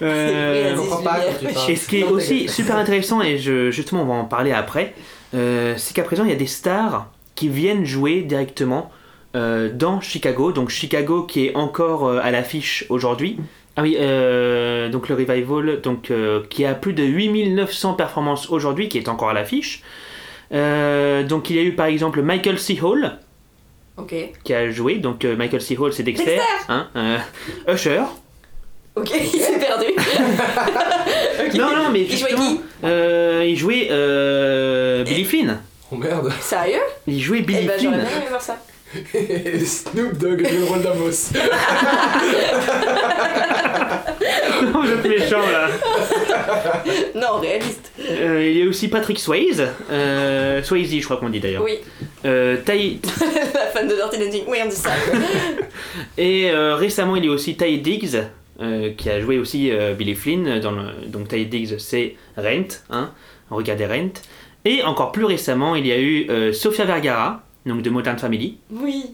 [0.04, 1.20] Euh, comprends pas.
[1.68, 4.94] Et ce qui est aussi super intéressant, et je, justement on va en parler après,
[5.34, 8.92] euh, c'est qu'à présent il y a des stars qui viennent jouer directement
[9.36, 10.52] euh, dans Chicago.
[10.52, 13.38] Donc Chicago qui est encore euh, à l'affiche aujourd'hui.
[13.80, 18.90] Ah oui, euh, donc le revival donc, euh, qui a plus de 8900 performances aujourd'hui,
[18.90, 19.84] qui est encore à l'affiche.
[20.54, 22.78] Euh, donc il y a eu par exemple Michael C.
[22.82, 23.18] Hall
[24.44, 24.96] qui a joué.
[24.98, 25.76] Donc euh, Michael C.
[25.78, 26.26] Hall c'est Dexter.
[26.26, 27.18] Dexter hein, euh,
[27.74, 28.04] Usher.
[28.96, 29.86] Ok, il s'est perdu.
[31.58, 35.60] Non, non, mais Il jouait qui euh, il jouait euh, Billy Flynn.
[35.92, 36.32] Oh merde.
[36.42, 36.82] Sérieux?
[37.08, 38.08] Il jouait Eh Billy bah, j'aurais Flynn.
[38.08, 38.58] bien aimé voir ça.
[39.66, 41.32] Snoop Dogg le rôle d'Amos.
[44.74, 45.68] Non, je suis méchant là.
[47.16, 47.92] Non, réaliste.
[48.10, 49.66] Euh, il y a aussi Patrick Swayze.
[49.92, 51.64] Euh, Swayze, je crois qu'on dit d'ailleurs.
[51.64, 51.80] Oui.
[52.26, 53.00] Euh, Ty-
[53.54, 54.44] La fan de Dirty Dancing.
[54.48, 54.90] Oui, on dit ça.
[56.18, 58.18] Et euh, récemment, il y a aussi Ty Diggs.
[58.62, 60.60] euh, qui a joué aussi euh, Billy Flynn.
[60.60, 60.84] Dans le...
[61.08, 62.68] Donc Ty Diggs, c'est Rent.
[62.90, 63.12] Hein
[63.50, 64.22] Regardez Rent.
[64.66, 68.58] Et encore plus récemment, il y a eu euh, Sofia Vergara, donc de Modern Family,
[68.72, 69.06] Oui.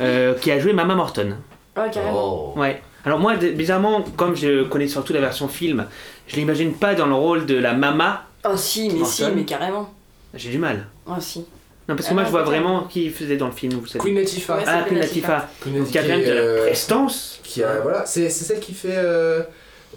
[0.00, 1.36] euh, qui a joué Mama Morton.
[1.78, 2.52] Oh, carrément.
[2.54, 2.60] Oh.
[2.60, 2.82] Ouais.
[3.04, 5.86] Alors moi, bizarrement, comme je connais surtout la version film,
[6.28, 8.24] je l'imagine pas dans le rôle de la mama.
[8.44, 9.92] Oh si, mais si, mais carrément.
[10.34, 10.86] J'ai du mal.
[11.06, 11.40] Oh si.
[11.88, 12.52] Non, parce que Ah moi, non, je vois peut-être.
[12.52, 13.98] vraiment qui faisait dans le film, vous savez.
[13.98, 14.56] Queen Latifah.
[14.56, 15.48] Ouais, ah, c'est Queen Latifah.
[15.60, 17.40] Queen Donc il y a quand même qui de la euh, prestance.
[17.42, 19.42] qui a, voilà, c'est c'est celle qui fait euh,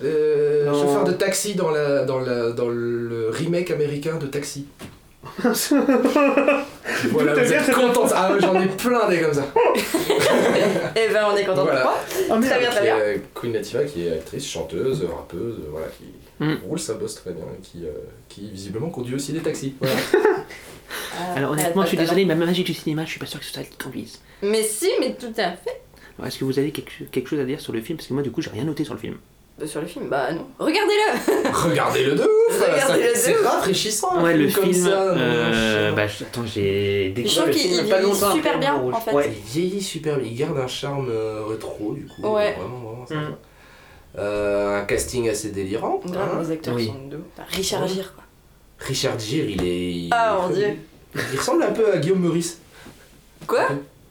[0.04, 4.66] euh, chauffeur de taxi dans, la, dans, la, dans le remake américain de Taxi.
[7.12, 8.08] Voilà, vous êtes contents.
[8.14, 9.46] Ah ouais, j'en ai plein des comme ça.
[10.96, 11.80] Eh ben on est content Voilà.
[11.80, 11.96] de toi.
[12.30, 12.98] Oh, Très bien, très bien.
[12.98, 16.06] est Queen Latifah qui est actrice, chanteuse, rappeuse, euh, voilà, qui
[16.38, 16.56] Mm.
[16.68, 17.92] roule sa bosse très bien et qui, euh,
[18.28, 19.74] qui visiblement conduit aussi des taxis.
[19.80, 19.96] Voilà.
[21.18, 23.40] Ah, Alors honnêtement, je suis désolé, mais ma magie du cinéma, je suis pas sûr
[23.40, 24.20] que ce soit elle qui conduise.
[24.42, 25.82] Mais si, mais tout à fait.
[26.18, 27.98] Alors, Est-ce que vous avez quelque, quelque chose à dire sur le film?
[27.98, 29.16] Parce que moi, du coup, j'ai rien noté sur le film.
[29.62, 30.46] Euh, Sur le film, bah non.
[30.60, 32.30] Regardez-le Regardez-le de ouf Regardez-le de
[33.16, 34.86] C'est rafraîchissant ouais, le comme film.
[34.86, 38.76] ça, euh, mon bah, je- attends, j'ai Je découvert trouve qu'il pas vieillit super bien,
[38.76, 39.12] en fait.
[39.14, 39.34] Ouais.
[39.36, 42.22] Il vieillit super bien, il garde un charme euh, rétro du coup.
[42.28, 42.54] Ouais.
[42.54, 43.22] Vraiment, vraiment sympa.
[43.22, 43.36] Mm.
[44.18, 46.02] Euh, un casting assez délirant.
[46.08, 46.40] Hein.
[46.42, 46.88] les acteurs Oui.
[46.88, 48.24] sont de Richard Gere, quoi.
[48.80, 49.92] Richard Gere, il est.
[49.94, 50.68] il Ah, mon Dieu.
[51.34, 52.60] Il ressemble un peu à Guillaume Meurice.
[53.48, 53.68] Quoi?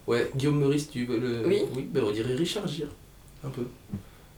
[0.07, 1.43] Ouais, Guillaume Meurice, tu veux le.
[1.47, 1.63] Oui.
[1.75, 2.89] Oui, ben on dirait Richard Gere.
[3.45, 3.63] Un peu.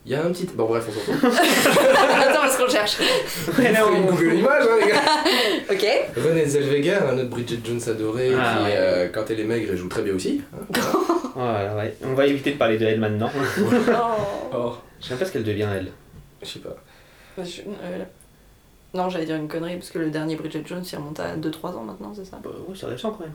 [0.06, 0.46] Il y a un petit.
[0.54, 1.24] Bon, bref, on s'en fout.
[1.34, 2.98] Attends, parce qu'on cherche.
[3.58, 5.00] Ouais, là, on- Google l'image, hein, les gars.
[5.72, 5.84] Ok.
[6.24, 8.74] Renée Zellweger, un autre Bridget Jones adoré, Ah, qui, ouais.
[8.76, 10.42] euh, quand elle est maigre, elle joue très bien aussi.
[10.54, 10.80] hein.
[11.34, 11.94] Voilà, ouais.
[12.04, 13.30] On va éviter de parler de elle maintenant.
[13.34, 14.54] Oh.
[14.54, 15.88] Oh, Je sais même pas ce qu'elle devient, elle.
[16.40, 16.76] je sais pas.
[17.44, 18.04] Je- euh,
[18.94, 21.76] Non, j'allais dire une connerie, parce que le dernier Bridget Jones, il remonte à 2-3
[21.76, 22.38] ans maintenant, c'est ça?
[22.42, 23.34] Bah, oui, c'est récent quand même.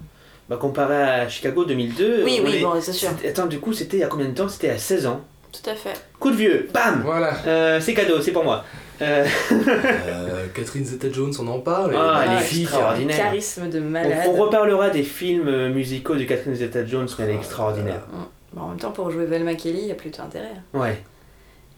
[0.49, 2.23] Bah, comparé à Chicago 2002.
[2.23, 3.10] Oui, oui, est- bon, c'est sûr.
[3.27, 4.47] Attends, du coup, c'était il y a combien de temps?
[4.49, 5.21] C'était à 16 ans.
[5.51, 5.93] Tout à fait.
[6.19, 7.33] Coup de vieux, bam Voilà.
[7.45, 8.63] Euh, C'est cadeau, c'est pour moi.
[9.01, 11.93] Euh, Euh, Catherine Zeta-Jones, on en parle.
[11.97, 12.61] Ah, elle est magnifique.
[12.63, 13.17] extraordinaire.
[13.17, 14.17] Charisme de on, malade.
[14.27, 18.01] on reparlera des films musicaux de Catherine Zeta-Jones, mais elle est extraordinaire.
[18.53, 20.51] Bon, en même temps, pour jouer Velma Kelly, il y a plutôt intérêt.
[20.73, 21.01] Ouais.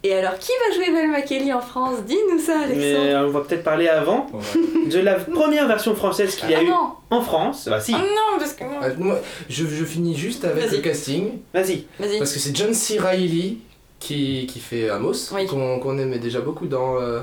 [0.05, 1.99] Et alors, qui va jouer Velma Kelly en France?
[2.05, 3.05] Dis-nous ça, Mais Alexandre.
[3.07, 4.89] euh, on va peut-être parler avant Ouais.
[4.89, 7.67] de la première version française qu'il y a Ah eu non en France.
[7.69, 8.79] Bah si, Ah non, parce que moi...
[8.83, 10.75] Euh, moi, je, je finis juste avec Vas-y.
[10.77, 11.29] le casting.
[11.53, 11.85] vas-y.
[11.99, 12.17] Vas-y.
[12.17, 12.99] Parce que c'est John C.
[12.99, 13.59] Reilly
[13.99, 15.45] qui, qui fait Amos, Oui.
[15.47, 16.99] qu'on aimait déjà beaucoup dans.
[16.99, 17.21] euh,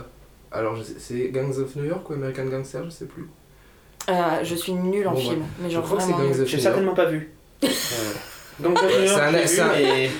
[0.50, 3.28] alors, je c'est Gangs of New York ou American Gangster, je sais plus.
[4.08, 4.12] Euh,
[4.42, 6.46] je suis nulle en Bon, film, mais Je genre crois que c'est vraiment Gangs of
[6.48, 6.62] J'ai New York.
[6.62, 7.30] certainement pas vu.
[8.62, 8.78] Donc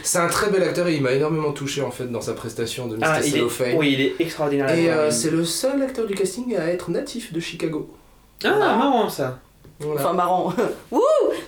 [0.02, 2.86] C'est un- très bel acteur et il m'a énormément touché en fait dans sa prestation
[2.86, 3.02] de Mr.
[3.06, 3.30] Ah, il est...
[3.30, 3.74] Cellophane.
[3.76, 4.70] Oui, il est extraordinaire.
[4.74, 7.88] Et euh, c'est le seul acteur du casting à être natif de Chicago.
[8.44, 9.38] Ah, marrant ça.
[9.80, 10.00] Voilà.
[10.00, 10.52] Enfin, marrant.
[10.90, 11.00] Wouh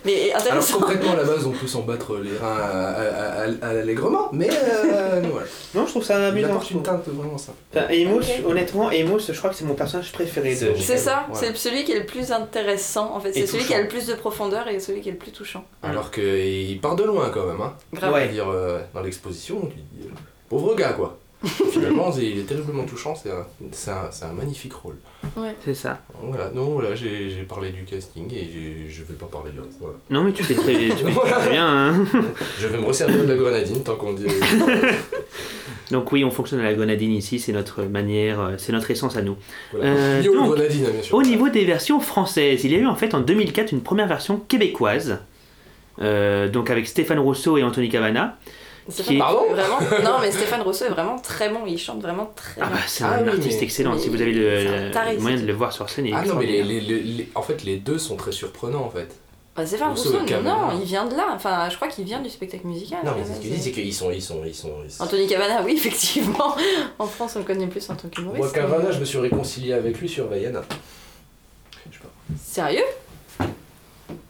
[0.05, 0.79] Mais Alors intéressant.
[0.79, 5.23] concrètement à la base on peut s'en battre les reins à, à- allègrement, mais euh,
[5.31, 5.47] voilà.
[5.75, 6.49] Non, je trouve ça il amusant.
[6.49, 7.59] apporte une teinte vraiment simple.
[7.75, 11.57] Enfin, Amos, honnêtement, Amos, je crois que c'est mon personnage préféré de C'est ça, c'est
[11.57, 13.33] celui qui est le plus intéressant en fait.
[13.33, 15.65] C'est celui qui a le plus de profondeur et celui qui est le plus touchant.
[15.83, 17.61] Alors qu'il part de loin quand même.
[17.61, 17.75] Hein.
[17.93, 18.13] Grave.
[18.13, 18.29] Ouais.
[18.29, 20.07] dire euh, dans l'exposition, euh,
[20.49, 21.19] pauvre gars quoi.
[21.73, 24.97] Finalement, il est terriblement touchant, c'est un, c'est un, c'est un magnifique rôle.
[25.65, 26.01] C'est ça.
[26.23, 29.59] Voilà, non, voilà, j'ai j'ai parlé du casting et j'ai- je vais pas parler du
[29.61, 29.77] reste.
[29.81, 29.97] Voilà.
[30.11, 31.67] Non, mais tu fais très, tu fais très bien.
[31.67, 32.05] hein.
[32.61, 34.27] Je vais me resservir de la grenadine tant qu'on dit.
[35.91, 39.17] Donc oui, on fonctionne à la grenadine ici, c'est notre manière, euh, c'est notre essence
[39.17, 39.37] à nous.
[39.73, 39.91] Voilà.
[39.91, 41.15] Euh, Yo, donc, grenadine, bien sûr.
[41.17, 44.07] Au niveau des versions françaises, il y a eu en fait en 2004 une première
[44.09, 45.19] version québécoise,
[46.01, 48.39] euh, donc avec Stéphane Rousseau et Anthony Cavana.
[48.89, 49.79] Stéphane Pardon vraiment...
[50.03, 51.61] Non, mais Stéphane Rousseau est vraiment très bon.
[51.67, 52.77] Il chante vraiment très Ah bien.
[52.77, 55.47] bah c'est Ah un oui, artiste mais- excellent, mais si vous avez le, moyen de
[55.47, 56.07] le voir sur scène.
[56.07, 58.33] il est Ah non, mais les, les- les- les- en fait, les deux sont très
[58.33, 59.09] surprenants en fait.
[59.55, 61.27] Bah, Stéphane Rousseau non, il vient de là.
[61.35, 63.01] Enfin, je crois qu'il vient du spectacle musical.
[63.05, 63.39] Non, mais ce base.
[63.41, 64.73] qu'ils disent, c'est qu'ils sont, ils sont, ils sont.
[64.85, 66.57] ils sont- Anthony Cavana, oui, effectivement.
[66.99, 68.43] En France, on le connaît plus en tant qu'humoriste.
[68.43, 70.63] Moi, Cavana, je me suis réconcilié avec lui sur Vaiana.
[71.91, 72.09] Je sais pas.
[72.43, 72.85] Sérieux?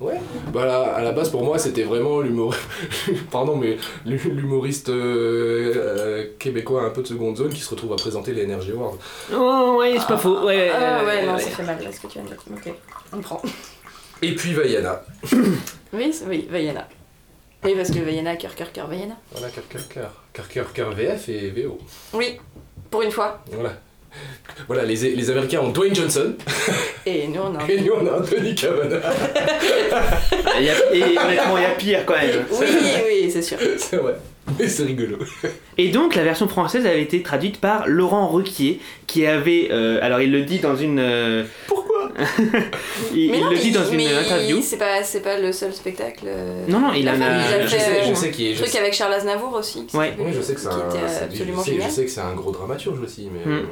[0.03, 0.21] Ouais.
[0.53, 2.55] Bah là, à la base pour moi c'était vraiment l'humour.
[3.31, 7.97] Pardon mais l'humoriste euh, euh, québécois un peu de seconde zone qui se retrouve à
[7.97, 8.97] présenter les Energy Awards.
[9.35, 10.45] Oh ouais, c'est pas faux.
[10.45, 11.41] Ouais, Ah ouais, ouais, non, ouais.
[11.41, 12.39] ça fait mal là ce que tu viens de dire.
[12.53, 12.73] Ok,
[13.13, 13.41] on prend.
[14.23, 15.03] Et puis Vaiana.
[15.95, 16.89] Oui, oui, Vaiana.
[17.65, 19.15] Oui, parce que Vaiana, cœur, cœur, cœur, Vaiana.
[19.31, 20.11] Voilà, cœur, cœur, cœur.
[20.33, 21.77] Cœur, cœur, cœur VF et VO.
[22.15, 22.39] Oui,
[22.91, 23.43] pour une fois.
[23.53, 23.75] Voilà.
[24.69, 26.35] Voilà, les, les Américains ont Dwayne Johnson
[27.07, 27.69] Et nous, on a.
[27.71, 28.99] et nous on a Anthony Cavana.
[30.59, 32.45] Il y a- et honnêtement, il y a pire quand même.
[32.53, 32.67] Oui,
[33.07, 33.59] oui, c'est sûr.
[33.79, 34.17] C'est vrai.
[34.59, 35.17] Mais c'est rigolo.
[35.79, 40.21] Et donc la version française avait été traduite par Laurent Ruquier, qui avait, euh, alors
[40.21, 42.11] il le dit dans une, euh, Pourquoi?
[43.15, 44.61] Il, Mais il non, le mais dit dans il- une mais interview.
[44.63, 46.25] C'est pas, c'est pas le seul spectacle.
[46.27, 48.31] euh, Non, non, il a en fait, a- il a Je fait, sais, je sais
[48.51, 48.55] est.
[48.57, 49.87] truc sais- avec Charles Aznavour aussi.
[49.95, 50.13] Ouais.
[50.19, 50.89] Oui, je sais que c'est un.
[50.91, 51.89] était c'est- absolument je sais, génial.
[51.91, 53.63] je sais que c'est un gros dramaturge aussi, mais Hmm.
[53.63, 53.69] bon.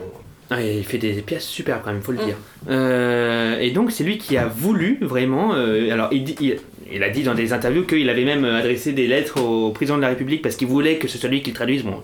[0.50, 2.24] Ah, il fait des pièces super quand même, faut le Mm.
[2.26, 2.36] dire.
[2.68, 5.54] Euh, et donc c'est lui qui a voulu vraiment.
[5.54, 6.58] euh, alors il, dit- il-
[6.92, 10.02] il a dit dans des interviews qu'il avait même adressé des lettres au président de
[10.02, 11.84] la République parce qu'il voulait que ce soit lui qui le traduise.
[11.84, 12.02] Bon,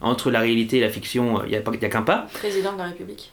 [0.00, 2.26] entre la réalité et la fiction, il n'y a, a qu'un pas.
[2.34, 3.32] Président de la République.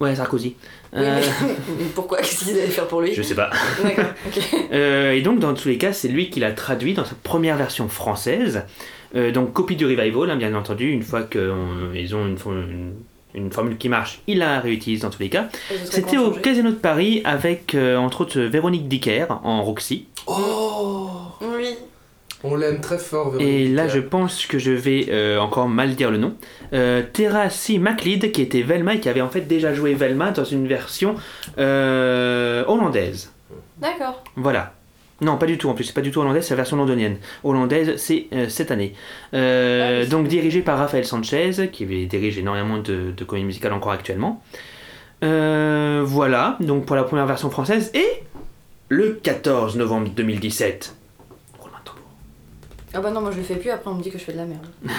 [0.00, 0.56] Ouais, Sarkozy.
[0.94, 1.20] Oui, Euh,
[1.78, 2.18] mais pourquoi?
[2.18, 3.12] Qu'est-ce qu'ils allaient faire pour lui?
[3.12, 3.50] Je sais pas.
[3.82, 4.42] D'accord, ok.
[4.72, 7.58] Euh, et donc, dans tous les cas, c'est lui qui l'a traduit dans sa première
[7.58, 8.62] version française.
[9.14, 10.90] Euh, donc, copie du revival, hein, bien entendu.
[10.90, 12.94] Une fois qu'ils ont une-
[13.34, 15.48] une formule qui marche, il la réutilise dans tous les cas.
[15.72, 20.06] Et C'était au changer Casino de Paris avec, euh, entre autres, Véronique Dicker en Roxy.
[20.26, 21.10] Oh
[21.40, 21.76] Oui.
[22.42, 23.76] On l'aime très fort, Et Véronique.
[23.76, 26.34] là, je pense que je vais euh, encore mal dire le nom.
[26.72, 27.02] Euh,
[27.50, 27.78] C.
[27.78, 31.16] MacLeod, qui était Velma et qui avait en fait déjà joué Velma dans une version
[31.58, 33.32] euh, hollandaise.
[33.78, 34.22] D'accord.
[34.36, 34.72] Voilà.
[35.20, 37.16] Non, pas du tout en plus, c'est pas du tout hollandaise, c'est la version londonienne.
[37.44, 38.94] Hollandaise, c'est euh, cette année.
[39.34, 40.08] Euh, Ah oui.
[40.08, 44.42] donc dirigé par Raphaël Sanchez, qui dirige énormément de, de comédies musicales encore actuellement.
[45.22, 47.90] Euh, voilà, donc pour la première version française.
[47.94, 48.06] Et
[48.88, 50.94] le 14 novembre 2017.
[51.58, 52.02] Roulement de tambour.
[52.94, 54.32] Ah bah non, moi je le fais plus, après on me dit que je fais
[54.32, 54.66] de la merde.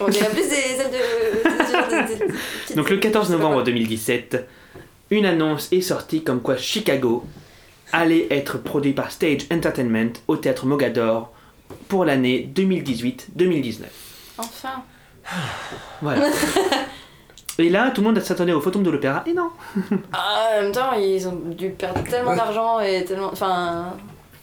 [0.00, 0.92] on dirait plus des ailes de.
[0.92, 2.24] des- des- des- des
[2.66, 3.64] petites- Donc le 14 je sais pas novembre quoi.
[3.64, 4.48] 2017,
[5.10, 7.24] une annonce est sortie comme quoi Chicago
[7.92, 11.32] allait être produit par Stage Entertainment au théâtre Mogador
[11.88, 13.82] pour l'année 2018-2019.
[14.38, 14.82] Enfin.
[16.02, 16.26] Voilà.
[17.58, 19.50] Et là, tout le monde s'attendait au Phantom de l'Opéra, et non
[20.12, 23.30] Ah, en même temps, ils ont dû perdre tellement d'argent et tellement.
[23.32, 23.96] Enfin.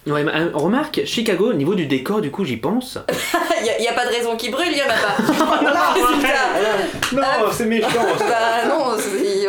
[0.07, 2.99] Ouais, mais, remarque, Chicago, au niveau du décor, du coup, j'y pense.
[3.61, 5.93] Il y, a- pas de raison qu'ils brûlent, il y en a pas.
[5.93, 7.13] Résultat.
[7.13, 7.87] Non, c'est méchant
[8.19, 8.95] Bah non,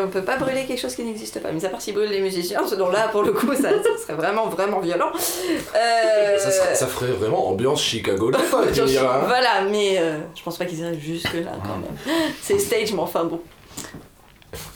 [0.02, 1.50] on peut pas brûler quelque chose qui n'existe pas.
[1.52, 4.14] Mais à part s'ils brûlent les musiciens, ce dont-là, pour le coup, ça, ça serait
[4.14, 5.10] vraiment, vraiment violent.
[5.74, 9.24] Euh, Ça, serait- ça ferait vraiment ambiance Chicago me diras, hein.
[9.26, 12.24] Voilà, mais euh, je pense pas qu'ils iraient jusque là quand même.
[12.40, 13.40] C'est stage, mais enfin bon.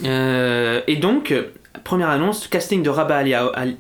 [0.05, 1.33] Euh, et donc,
[1.85, 3.77] première annonce, casting de Rabat Ali, Ali-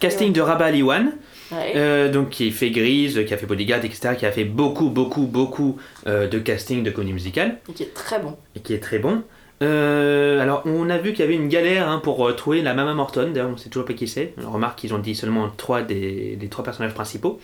[0.00, 1.12] casting de Rabat Aliwan,
[1.52, 1.72] Ouais.
[1.76, 5.26] euh, donc qui fait Grise, qui a fait Bodyguard, etc., qui a fait beaucoup, beaucoup,
[5.26, 5.76] beaucoup
[6.06, 7.58] euh, de casting de comédie musicale.
[7.68, 8.36] Et qui est très bon.
[8.56, 9.22] et qui est très bon.
[9.62, 12.94] Euh, alors, on a vu qu'il y avait une galère hein, pour trouver la Mama
[12.94, 13.30] Morton.
[13.34, 14.32] D'ailleurs, on sait toujours pas qui c'est.
[14.46, 17.38] On remarque qu'ils ont dit seulement trois des, des trois personnages principaux.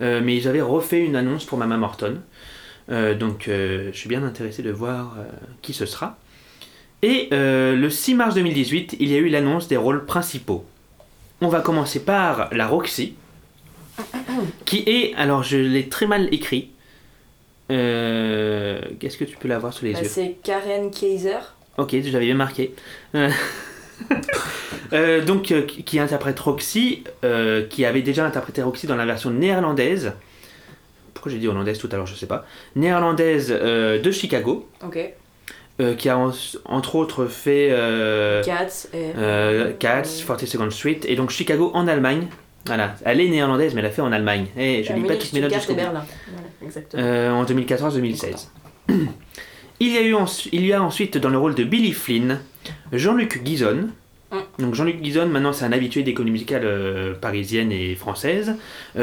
[0.00, 2.20] Mais ils avaient refait une annonce pour Mama Morton.
[2.90, 5.16] Donc, je suis bien intéressé de voir
[5.62, 6.18] qui ce sera.
[7.02, 10.66] Et le 6 mars 2018, il y a eu l'annonce des rôles principaux.
[11.44, 13.12] On va commencer par la Roxy,
[14.64, 16.70] qui est, alors je l'ai très mal écrit.
[17.70, 20.08] Euh, Qu'est-ce que tu peux l'avoir sous les Bah, yeux?
[20.08, 21.36] c'est Karen Kaiser.
[21.76, 22.74] Ok, je l'avais bien marqué.
[23.14, 23.28] Euh,
[24.94, 25.52] euh, donc,
[25.84, 27.04] qui interprète Roxy,
[27.68, 30.12] qui avait déjà interprété Roxy dans la version néerlandaise.
[31.12, 32.46] Pourquoi j'ai dit hollandaise tout à l'heure, je sais pas.
[32.74, 34.98] Néerlandaise de Chicago, Ok.
[35.80, 36.32] Euh, qui a en-
[36.66, 39.12] entre autres fait euh, Cats et.
[39.16, 42.28] euh, Cats, 42nd Street, et donc Chicago en Allemagne.
[42.66, 44.46] Voilà, elle est néerlandaise, mais elle a fait en Allemagne.
[44.56, 45.74] Et je lis pas toutes mes notes jusqu'au.
[45.74, 46.04] Berlin.
[46.32, 47.02] Voilà, exactement.
[47.02, 48.48] Euh, en 2014-2016.
[49.80, 50.14] Il y, a eu
[50.52, 52.38] il y a ensuite dans le rôle de Billy Flynn,
[52.92, 53.88] Jean-Luc Guizon.
[54.30, 54.36] Mm.
[54.62, 58.54] Donc Jean-Luc Guizon, maintenant c'est un habitué des comédies musicales parisiennes et françaises.
[58.94, 59.00] Vous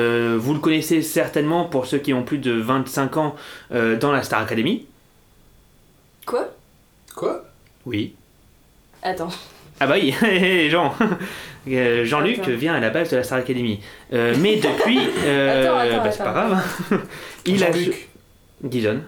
[0.54, 3.36] le connaissez certainement pour ceux qui ont plus de 25 ans
[3.72, 4.86] dans la Star Academy.
[6.26, 6.50] Quoi?
[7.22, 7.44] Quoi
[7.86, 8.16] Oui.
[9.04, 9.30] Attends.
[9.80, 10.12] Ah bah oui,
[10.72, 10.94] Jean.
[11.70, 12.52] Euh, Jean-Luc Attends.
[12.56, 13.80] vient à la base de la Star Academy.
[14.14, 16.50] Euh, mais depuis, euh, Attends, attends, bah, c'est pas attends.
[16.50, 17.02] grave.
[17.46, 18.10] Il a Jean-Luc.
[18.64, 19.02] Guizon.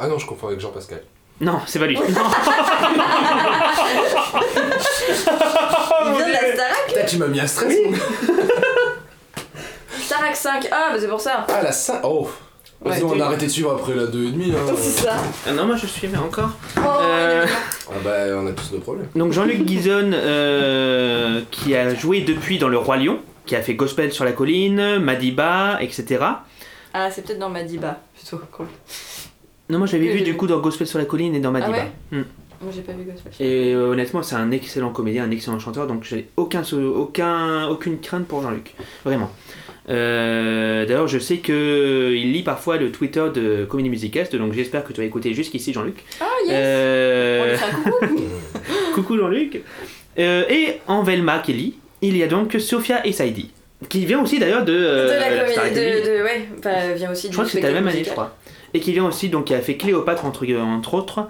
[0.00, 1.02] Ah non, je confonds avec Jean-Pascal.
[1.40, 1.94] Non, c'est pas lui.
[1.94, 2.02] Non.
[6.04, 7.76] Il vient de la Starac Putain, tu m'as mis un stress.
[10.00, 10.66] Starac 5.
[10.72, 11.46] Ah, bah c'est pour ça.
[11.48, 12.00] Ah, la 5.
[12.02, 12.28] Oh
[12.84, 14.52] Vas-y, Ouais, on tu- a arrêté de suivre après la 2,5.
[14.54, 14.74] Hein.
[14.76, 15.16] C'est ça.
[15.46, 16.50] Ah non, moi je suis mais encore.
[16.78, 17.46] Oh, Euh,
[17.88, 19.06] Ah bah, on a tous nos problèmes.
[19.14, 23.74] Donc Jean-Luc Guizon, euh, qui a joué depuis dans Le Roi Lion, qui a fait
[23.74, 26.24] Gospel sur la colline, Madiba, etc.
[26.94, 28.40] Ah, c'est peut-être dans Madiba, plutôt.
[28.52, 28.66] Cool.
[29.70, 31.72] Non, moi j'avais Que vu du coup dans Gospel sur la colline et dans Madiba.
[31.78, 32.22] ouais Hmm.
[32.64, 33.32] Moi, j'ai pas vu Gospel.
[33.40, 36.62] Et euh, honnêtement, c'est un excellent comédien, un excellent chanteur, donc j'ai aucun,
[36.94, 38.74] aucun, aucune crainte pour Jean-Luc.
[39.04, 39.30] Vraiment.
[39.88, 44.84] Euh, D'ailleurs, je sais que il lit parfois le Twitter de Comédie Musicast, donc j'espère
[44.84, 46.04] que tu as écouté jusqu'ici, Jean-Luc.
[46.20, 47.56] Ah, yes Euh,
[47.86, 48.22] On coucou
[48.94, 49.62] Coucou Jean-Luc.
[50.18, 53.50] Euh, et en Velma Kelly, il y a donc Sophia Essaidi,
[53.88, 55.74] qui vient aussi d'ailleurs de, euh, De la comédie.
[55.74, 58.36] De, de, ouais, bah, vient aussi Je crois que c'était la même année, je crois.
[58.74, 61.28] Et qui vient aussi, donc, qui a fait Cléopâtre entre, entre autres.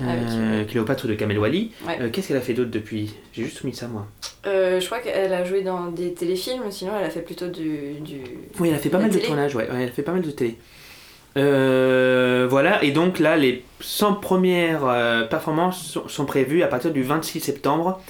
[0.00, 1.70] Avec, Euh, Cléopâtre de Kamel Wally.
[1.86, 1.98] Ouais.
[2.00, 3.14] Euh, Qu'est-ce qu'elle a fait d'autre depuis?
[3.32, 4.06] J'ai juste mis ça moi.
[4.46, 7.94] Euh, je crois qu'elle a joué dans des téléfilms, sinon elle a fait plutôt du.
[8.00, 8.20] du...
[8.58, 9.68] Oui, elle a fait pas mal de tournages, ouais.
[9.70, 10.56] ouais, elle a fait pas mal de télé.
[11.36, 17.40] Voilà, et donc là, les 100 premières performances sont, sont prévues à partir du 26
[17.40, 18.00] septembre.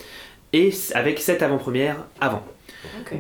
[0.53, 2.45] et avec 7 avant-premières avant.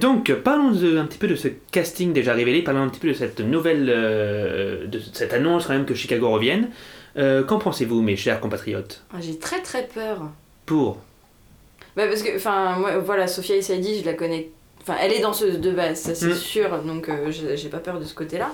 [0.01, 3.09] Donc, parlons de- un petit peu de ce casting déjà révélé, parlons un petit peu
[3.09, 6.69] de cette nouvelle, de cette annonce quand même que Chicago revienne.
[7.17, 10.23] Euh, Qu'en pensez-vous, mes chers compatriotes Ah, J'ai très très peur.
[10.67, 10.99] Pour
[11.97, 14.51] Bah parce que, enfin, moi, voilà, Sophia Issaidi, je la connais.
[14.83, 16.35] Enfin, elle est danseuse de base, ça c'est Mm.
[16.35, 18.51] sûr, donc euh, j'ai pas peur de ce côté-là.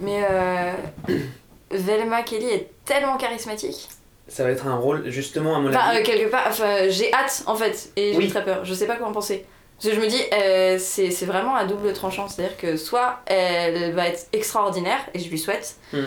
[0.00, 0.72] Mais euh,
[1.70, 3.88] Velma Kelly est tellement charismatique.
[4.26, 5.98] Ça va être un rôle, justement, à mon Enfin, avis.
[5.98, 8.28] euh, quelque part, enfin, j'ai hâte en fait, et j'ai Oui.
[8.28, 8.64] très peur.
[8.64, 9.44] Je sais pas quoi en penser.
[9.76, 12.26] Parce que je me dis, euh, c'est c'est vraiment à double tranchant.
[12.28, 15.98] C'est-à-dire que soit elle va être extraordinaire, et je lui souhaite, Mm.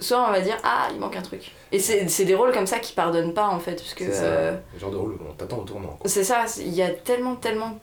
[0.00, 1.52] Soit on va dire, ah, il manque un truc.
[1.72, 3.76] Et c'est c'est des rôles comme ça qui pardonnent pas en fait.
[3.76, 4.04] Parce que.
[4.08, 5.98] Euh, Le genre de rôle où on t'attend au tournant.
[6.04, 7.78] c'est ça, il y a tellement, tellement,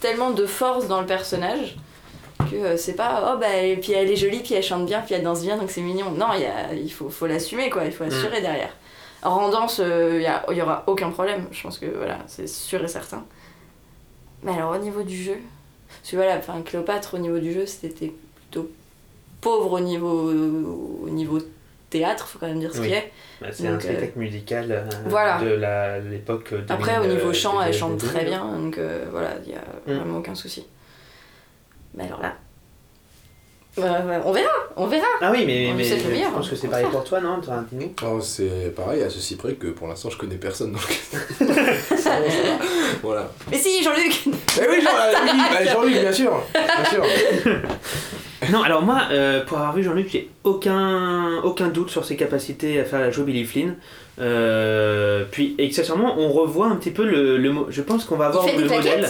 [0.00, 1.76] tellement de force dans le personnage
[2.50, 5.00] que euh, c'est pas oh bah et puis elle est jolie, puis elle chante bien,
[5.00, 6.10] puis elle danse bien, donc c'est mignon.
[6.10, 8.74] Non, il, y a, il faut, faut l'assumer quoi, il faut assurer derrière.
[9.22, 12.18] En danse, euh, il y, a- il y aura aucun problème, je pense que voilà,
[12.26, 13.24] c'est sûr et certain.
[14.42, 15.38] Mais alors au niveau du jeu,
[15.88, 18.68] parce que voilà, enfin Cléopâtre au niveau du jeu c'était plutôt
[19.44, 20.32] pauvre au niveau,
[21.04, 21.38] au niveau
[21.90, 22.86] théâtre, faut quand même dire ce Oui.
[22.86, 23.02] qu'il y a.
[23.40, 25.38] Bah, C'est un euh, spectacle musical euh, voilà.
[25.40, 26.48] de la- l'époque.
[26.52, 29.50] euh, Après, au 2000, niveau euh, chant, elle chante très bien, donc euh, voilà, il
[29.52, 29.98] n'y a Mm.
[30.00, 30.66] vraiment aucun souci.
[31.94, 32.34] Mais alors là,
[33.76, 35.06] on verra, on verra.
[35.20, 37.40] Ah oui, mais, On mais le je pense que c'est pareil pour toi, non
[38.04, 40.78] Oh, c'est pareil, à ceci près que pour l'instant je connais personne dans
[41.40, 41.46] le
[43.02, 43.30] voilà.
[43.50, 46.40] Mais si, Jean-Luc Eh oui, bah, Jean-Luc, bien sûr.
[46.52, 47.04] Bien sûr.
[48.52, 52.80] Non, alors moi, euh, pour avoir vu Jean-Luc, j'ai aucun, aucun doute sur ses capacités
[52.80, 53.76] à faire la joie Billy Flynn.
[54.20, 57.36] Euh, puis, accessoirement, on revoit un petit peu le.
[57.38, 59.08] le mo- je pense qu'on va Il avoir des le modèle.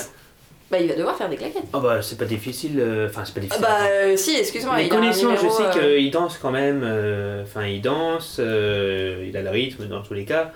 [0.70, 1.62] Bah, il va devoir faire des claquettes.
[1.72, 2.80] Oh bah, c'est pas difficile.
[2.80, 3.62] euh, Enfin, c'est pas Ah difficile.
[3.62, 6.38] bah, euh, si, excuse-moi, Les il a un connaissant, je numéro, sais euh, qu'il danse
[6.40, 6.80] quand même.
[6.84, 10.52] euh, Enfin, il danse, euh, il a le rythme dans tous les cas.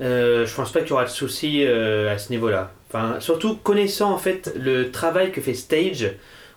[0.00, 2.72] Euh, je pense pas qu'il y aura de soucis euh, à ce niveau-là.
[2.88, 6.10] Enfin, surtout connaissant en fait le travail que fait Stage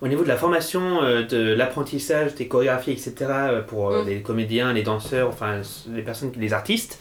[0.03, 3.13] au niveau de la formation, euh, de l'apprentissage des chorégraphies, etc.
[3.29, 4.07] euh, pour euh, Mm.
[4.09, 5.61] les comédiens, les danseurs, enfin
[5.95, 6.99] les personnes, les artistes.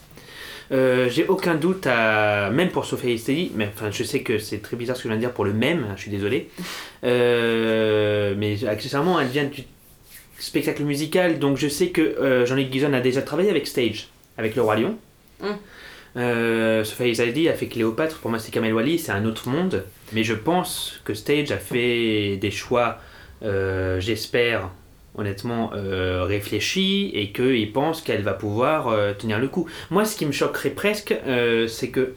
[0.71, 4.59] Euh, j'ai aucun doute à même pour Sophia Esteli, mais enfin je sais que c'est
[4.59, 6.49] très bizarre ce que je viens de dire pour le même, je suis désolé.
[7.03, 9.63] Euh, mais accessoirement elle vient du
[10.39, 14.55] spectacle musical, donc je sais que euh, Jean-Luc Guizon a déjà travaillé avec Stage, avec
[14.55, 14.95] Le Roi Lion.
[15.41, 15.47] Mm.
[16.15, 19.83] Euh, Sophia Izaldi a fait Cléopâtre, pour moi c'est Kamel Wally, c'est un autre monde.
[20.11, 22.99] Mais je pense que Stage a fait des choix,
[23.43, 24.69] euh, j'espère,
[25.15, 29.67] honnêtement, euh, réfléchis et qu'il pense qu'elle va pouvoir euh, tenir le coup.
[29.89, 32.13] Moi ce qui me choquerait presque, euh, c'est que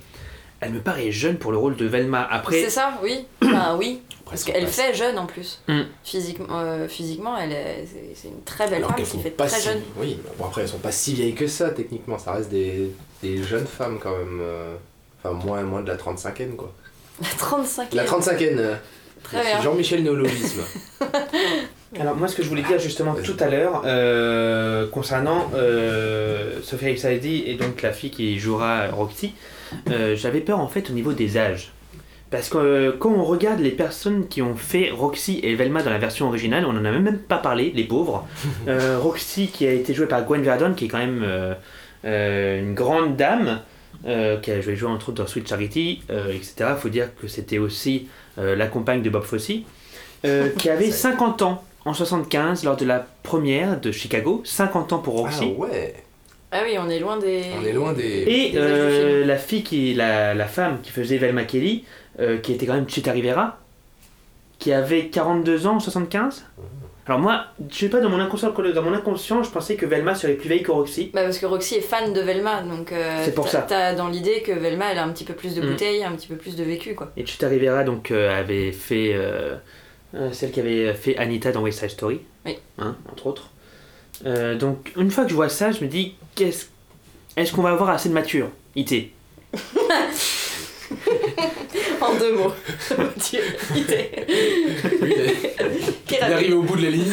[0.61, 2.27] elle me paraît jeune pour le rôle de Velma.
[2.31, 3.27] Après, C'est ça, oui.
[3.45, 4.01] Enfin, oui.
[4.29, 5.61] Parce qu'elle fait jeune en plus.
[5.69, 5.83] Mm.
[6.05, 9.59] Physiquement, euh, physiquement, elle est, c'est, une très belle Alors femme qui fait pas très
[9.61, 9.67] si...
[9.69, 9.83] jeune.
[9.97, 12.91] Oui, bon après elles sont pas si vieilles que ça techniquement, ça reste des,
[13.23, 14.41] des jeunes femmes quand même.
[14.41, 14.75] euh,
[15.25, 16.73] Enfin moins, moins de la 35e quoi.
[17.23, 18.75] La 35 La 35e, euh,
[19.23, 19.61] Très bien.
[19.63, 20.61] Jean-Michel Néologisme.
[21.99, 26.91] Alors moi ce que je voulais dire justement tout à l'heure euh, concernant euh, Sophia
[26.91, 29.33] Exaidi et donc la fille qui jouera Roxy,
[29.91, 31.73] euh, j'avais peur en fait au niveau des âges.
[32.31, 35.91] Parce que euh, quand on regarde les personnes qui ont fait Roxy et Velma dans
[35.91, 38.27] la version originale, on en a même pas parlé, les pauvres.
[38.69, 41.55] Euh, Roxy qui a été jouée par Gwen Verdon, qui est quand même euh,
[42.05, 43.61] euh, une grande dame,
[44.07, 46.71] euh, qui a joué, joué entre autres dans Sweet Charity, euh, etc.
[46.71, 48.09] Il faut dire que c'était aussi
[48.39, 49.51] euh, la compagne de Bob Fosse,
[50.25, 54.99] euh, qui avait 50 ans en 75 lors de la première de Chicago, 50 ans
[54.99, 55.55] pour Ah Roxy.
[55.57, 55.95] ouais,
[56.51, 57.43] Ah oui, on est loin des.
[57.61, 58.25] on est loin des...
[58.27, 61.85] Et Des euh, la fille qui, la, la femme qui faisait Velma Kelly,
[62.21, 63.59] euh, qui était quand même Chita Rivera,
[64.59, 66.45] qui avait 42 ans en 75.
[67.09, 70.17] Alors moi, je sais pas, dans mon inconscient, dans mon inconscient, je pensais que Velma
[70.17, 71.11] serait plus vieille que Roxy.
[71.15, 73.63] Bah parce que Roxy est fan de Velma, donc euh, C'est pour t'as- ça.
[73.69, 75.67] t'as dans l'idée que Velma elle a un petit peu plus de Mm.
[75.71, 77.13] bouteilles, un petit peu plus de vécu quoi.
[77.17, 79.55] Et Chita Rivera donc euh, avait fait euh,
[80.33, 82.59] celle qui avait fait Anita dans West Side Story, Oui.
[82.79, 83.51] hein, entre autres.
[84.59, 86.67] Donc une fois que je vois ça, je me dis qu'est-ce
[87.37, 89.13] est-ce qu'on va avoir assez de maturité
[92.07, 92.53] En deux mots.
[93.17, 93.41] Dieu.
[93.75, 93.85] Oui,
[96.11, 97.13] il est arrivé au bout de la ligne.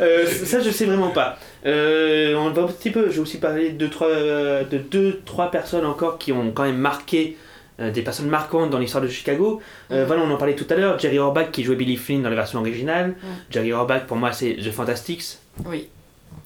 [0.00, 1.38] Euh, ça, je sais vraiment pas.
[1.66, 3.10] Euh, on va un petit peu.
[3.10, 7.36] J'ai aussi parlé de trois, de deux, trois personnes encore qui ont quand même marqué.
[7.80, 9.60] euh, des personnes marquantes dans l'histoire de Chicago.
[9.90, 10.06] Euh, Mhm.
[10.06, 10.98] Voilà, on en parlait tout à l'heure.
[10.98, 13.08] Jerry Orbach qui jouait Billy Flynn dans la version originale.
[13.08, 13.14] Mhm.
[13.50, 15.38] Jerry Orbach, pour moi, c'est The Fantastics.
[15.64, 15.88] Oui.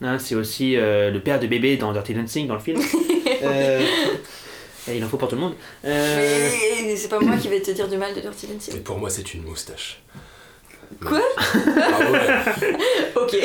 [0.02, 2.80] Hein, c'est aussi euh, le père de bébé dans Dirty Dancing dans le film.
[3.42, 3.80] Euh,
[4.94, 5.54] il en faut pour tout le monde.
[5.84, 6.48] Euh,
[6.84, 8.76] Mais c'est pas moi qui vais te dire du mal de Dirty Dancing.
[8.76, 10.00] Et pour moi c'est une moustache.
[11.04, 11.20] Quoi?
[11.36, 12.74] Ah ouais,
[13.16, 13.36] Ok.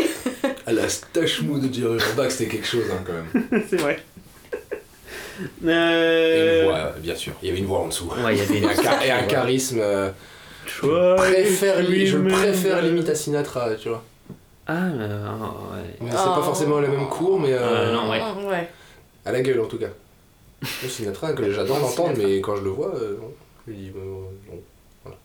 [0.66, 3.64] ah, la stache mou de Jerry Orbach c'était quelque chose hein, quand même.
[3.70, 4.00] c'est vrai.
[5.66, 7.34] Et une voix, euh, bien sûr.
[7.42, 8.06] Il y avait une voix en dessous.
[8.24, 9.80] Ouais, il y avait Et un, et un charisme.
[9.82, 10.10] euh,
[10.66, 14.04] je préfère, li- je préfère limite à Sinatra, tu vois.
[14.68, 15.96] Ah, euh, ouais.
[16.02, 16.44] Mais c'est pas Oh.
[16.44, 18.22] forcément le même cours, mais euh, Euh, non, ouais.
[18.48, 18.70] ouais.
[19.26, 19.90] À la gueule en tout cas.
[20.62, 23.32] Moi, Sinatra, que j'adore l'entendre, mais quand je le vois, euh, non.
[23.68, 24.30] je lui dis non.
[25.04, 25.18] Voilà.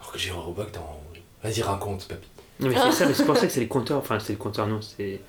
[0.00, 1.00] Alors que j'ai Roebuck dans.
[1.42, 2.28] Vas-y, raconte, papy.
[2.60, 3.98] Non, mais c'est ça, mais c'est pour ça que c'est les compteurs.
[3.98, 5.20] Enfin, c'est les compteurs, non, c'est.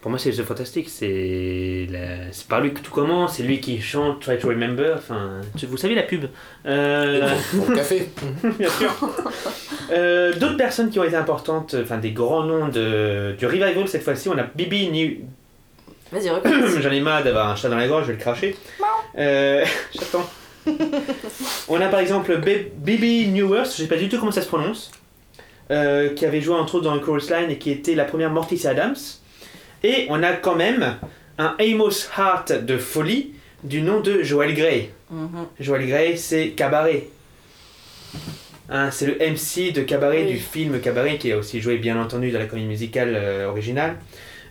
[0.00, 0.88] Pour moi, c'est The Fantastic.
[0.88, 2.32] C'est la...
[2.32, 3.36] c'est par lui que tout commence.
[3.36, 4.94] C'est lui qui chante Try to Remember.
[4.96, 6.26] Enfin, vous savez la pub.
[6.66, 8.08] Euh, le café.
[8.58, 8.94] bien sûr.
[9.90, 14.02] Euh, D'autres personnes qui ont été importantes, enfin des grands noms de, du revival cette
[14.02, 15.16] fois-ci, on a Bibi New.
[16.12, 16.70] Vas-y, recommence.
[16.80, 18.56] J'en ai marre d'avoir un chat dans la gorge, je vais le cracher.
[19.18, 20.28] Euh, J'attends.
[21.68, 22.36] on a par exemple
[22.76, 24.90] Bibi Newworth, je sais pas du tout comment ça se prononce,
[25.70, 28.30] euh, qui avait joué entre autres dans le Chorus Line et qui était la première
[28.30, 28.96] Morticia Adams.
[29.84, 30.96] Et on a quand même
[31.38, 33.32] un Amos Hart de folie
[33.62, 34.90] du nom de Joel Grey.
[35.10, 35.46] Mhm.
[35.60, 37.08] Joel Grey, c'est Cabaret.
[38.68, 40.32] Hein, c'est le MC de Cabaret Oui.
[40.32, 43.96] du film Cabaret qui a aussi joué bien entendu dans la comédie musicale euh, originale.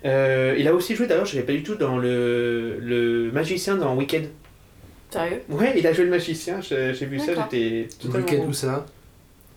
[0.06, 3.32] Euh, il a aussi joué d'ailleurs, je ne savais pas du tout, dans le, le
[3.32, 4.30] magicien dans Wicked.
[5.10, 5.42] Sérieux?
[5.50, 8.26] Ouais, il a joué le magicien, j'ai vu ça, j'étais totalement...
[8.26, 8.86] Weekend où ça?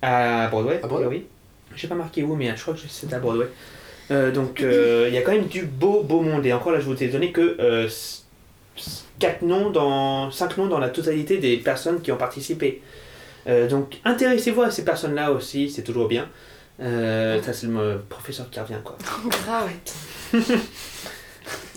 [0.01, 0.81] À Broadway.
[0.83, 1.27] À Broadway oui.
[1.75, 3.47] J'ai pas marqué où, mais je crois que c'était à Broadway.
[4.11, 6.47] Euh, donc euh, il y a quand même du beau beau monde.
[6.47, 7.57] Et encore là, je vous ai donné que
[9.19, 12.83] 4 noms dans 5 noms dans la totalité des personnes qui ont participé.
[13.49, 16.29] Euh, donc intéressez-vous à ces personnes-là aussi, c'est toujours bien.
[16.81, 18.97] Euh, ça c'est le professeur qui revient quoi.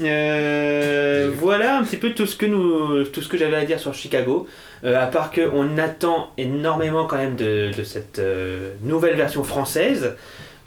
[0.02, 3.80] Euh, voilà un petit peu tout ce que nous, tout ce que j'avais à dire
[3.80, 4.47] sur Chicago.
[4.84, 9.43] Euh, à part que on attend énormément quand même de, de cette euh, nouvelle version
[9.43, 10.16] française.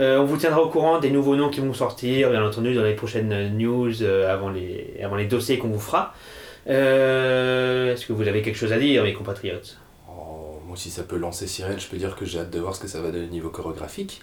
[0.00, 2.94] On vous tiendra au courant des nouveaux noms qui vont sortir, bien entendu, dans les
[2.94, 6.12] prochaines news avant, les, avant les dossiers qu'on vous fera.
[6.66, 9.78] Est-ce que vous avez quelque chose à dire, mes compatriotes?
[10.76, 12.88] Si ça peut lancer Cyril, je peux dire que j'ai hâte de voir ce que
[12.88, 14.20] ça va donner niveau chorégraphique.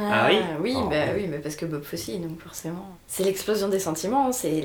[0.00, 0.88] Ah oui Oui, Oh.
[0.88, 2.96] bah oui, mais parce que Bob Fosse, donc forcément.
[3.06, 4.60] C'est l'explosion des sentiments, c'est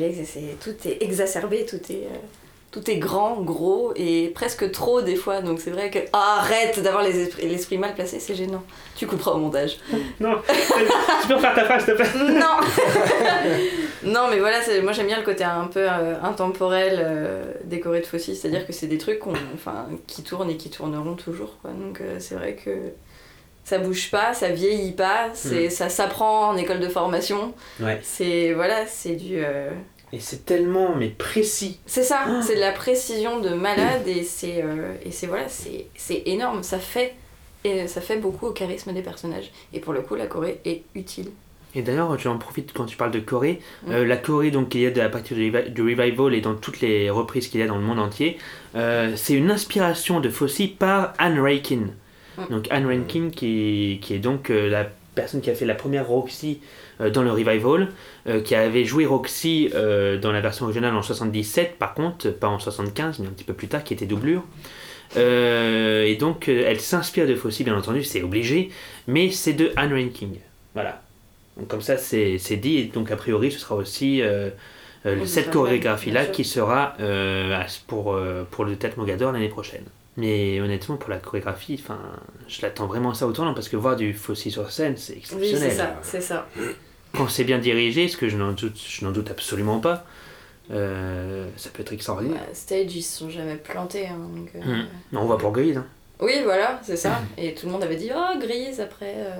[0.63, 2.17] tout est exacerbé, tout est, euh,
[2.71, 5.41] tout est grand, gros et presque trop des fois.
[5.41, 8.63] Donc c'est vrai que Ah, arrête d'avoir les esprits- l'esprit mal placé, c'est gênant.
[8.95, 9.77] Tu couperas au montage.
[10.19, 10.35] Non,
[11.21, 12.57] tu peux refaire ta phrase, s'il te plaît Non
[14.03, 17.99] Non, mais voilà, c'est- moi j'aime bien le côté un peu euh, intemporel euh, décoré
[18.01, 21.57] de Fossy, c'est-à-dire que c'est des trucs qu'on- enfin, qui tournent et qui tourneront toujours.
[21.61, 21.71] Quoi.
[21.71, 22.71] Donc euh, c'est vrai que
[23.65, 25.69] ça bouge pas, ça vieillit pas, c'est, Mm.
[25.69, 27.53] ça s'apprend en école de formation.
[27.79, 27.99] Ouais.
[28.03, 29.43] C'est voilà, c'est du.
[29.43, 29.69] euh,
[30.11, 31.79] Et c'est tellement, mais précis.
[31.85, 32.41] C'est ça, Ah.
[32.41, 34.63] c'est de la précision de malade et c'est
[35.05, 37.13] et c'est voilà, c'est c'est énorme, ça fait
[37.63, 39.51] et ça fait beaucoup au charisme des personnages.
[39.73, 41.29] Et pour le coup, la Corée est utile.
[41.75, 43.59] Et d'ailleurs, tu en profites quand tu parles de Corée.
[43.85, 43.91] Mm.
[43.91, 46.41] Euh, la Corée, donc, qu'il y a de- à partir du, revi- du revival et
[46.41, 48.37] dans toutes les reprises qu'il y a dans le monde entier,
[48.75, 51.89] euh, c'est une inspiration de Fossey par Anne Raikin.
[52.37, 52.41] Mm.
[52.49, 56.07] Donc Anne Raikin, qui, qui est donc euh, la personne qui a fait la première
[56.07, 56.61] Roxy
[57.13, 57.89] dans le revival,
[58.43, 63.19] qui avait joué Roxy dans la version originale en 77, par contre, pas en 75,
[63.19, 64.43] mais un petit peu plus tard, qui était doublure.
[65.17, 68.69] Et donc, elle s'inspire de Fossey, bien entendu, c'est obligé,
[69.07, 70.29] mais c'est de Anne Raikin.
[70.73, 71.01] Voilà.
[71.59, 72.77] Donc comme ça, c'est dit.
[72.77, 74.49] Et donc a priori, ce sera aussi euh,
[75.05, 78.17] euh, Oui, cette chorégraphie-là qui sera euh, pour,
[78.51, 79.83] pour le Tête Mogador l'année prochaine.
[80.17, 81.81] Mais honnêtement, pour la chorégraphie,
[82.47, 85.19] je l'attends vraiment ça au tournant parce que voir du Fossey sur scène, c'est Oui,
[85.19, 85.71] exceptionnel.
[85.71, 86.47] c'est ça, c'est ça.
[87.15, 90.05] Quand c'est bien dirigé, ce que je n'en doute, je n'en doute absolument pas,
[90.69, 92.41] ça peut être extraordinaire.
[92.47, 94.07] Bah, stage, ils se sont jamais plantés.
[94.07, 94.85] hein, donc, euh, Mm.
[95.13, 95.77] Non, on va pour Grise.
[95.77, 95.85] Hein.
[96.21, 97.21] Oui, voilà, c'est ça.
[97.37, 99.35] Et tout le monde avait dit Oh, Grise, après euh,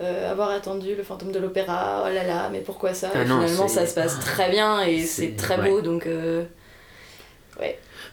[0.00, 3.10] euh, avoir attendu le fantôme de l'opéra, oh là là, mais pourquoi ça?
[3.14, 5.68] Ah non, Finalement, ça se passe très bien et C'est- très ouais.
[5.70, 6.06] beau, donc.
[6.06, 6.44] euh,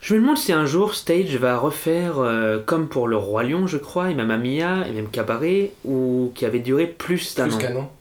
[0.02, 3.68] Je me demande si un jour Stage va refaire euh, comme pour le Roi Lion,
[3.68, 7.56] je crois, et même Mia, et même Cabaret, ou qui avait duré plus d'un Plus
[7.56, 7.58] an.
[7.60, 7.92] qu'un an.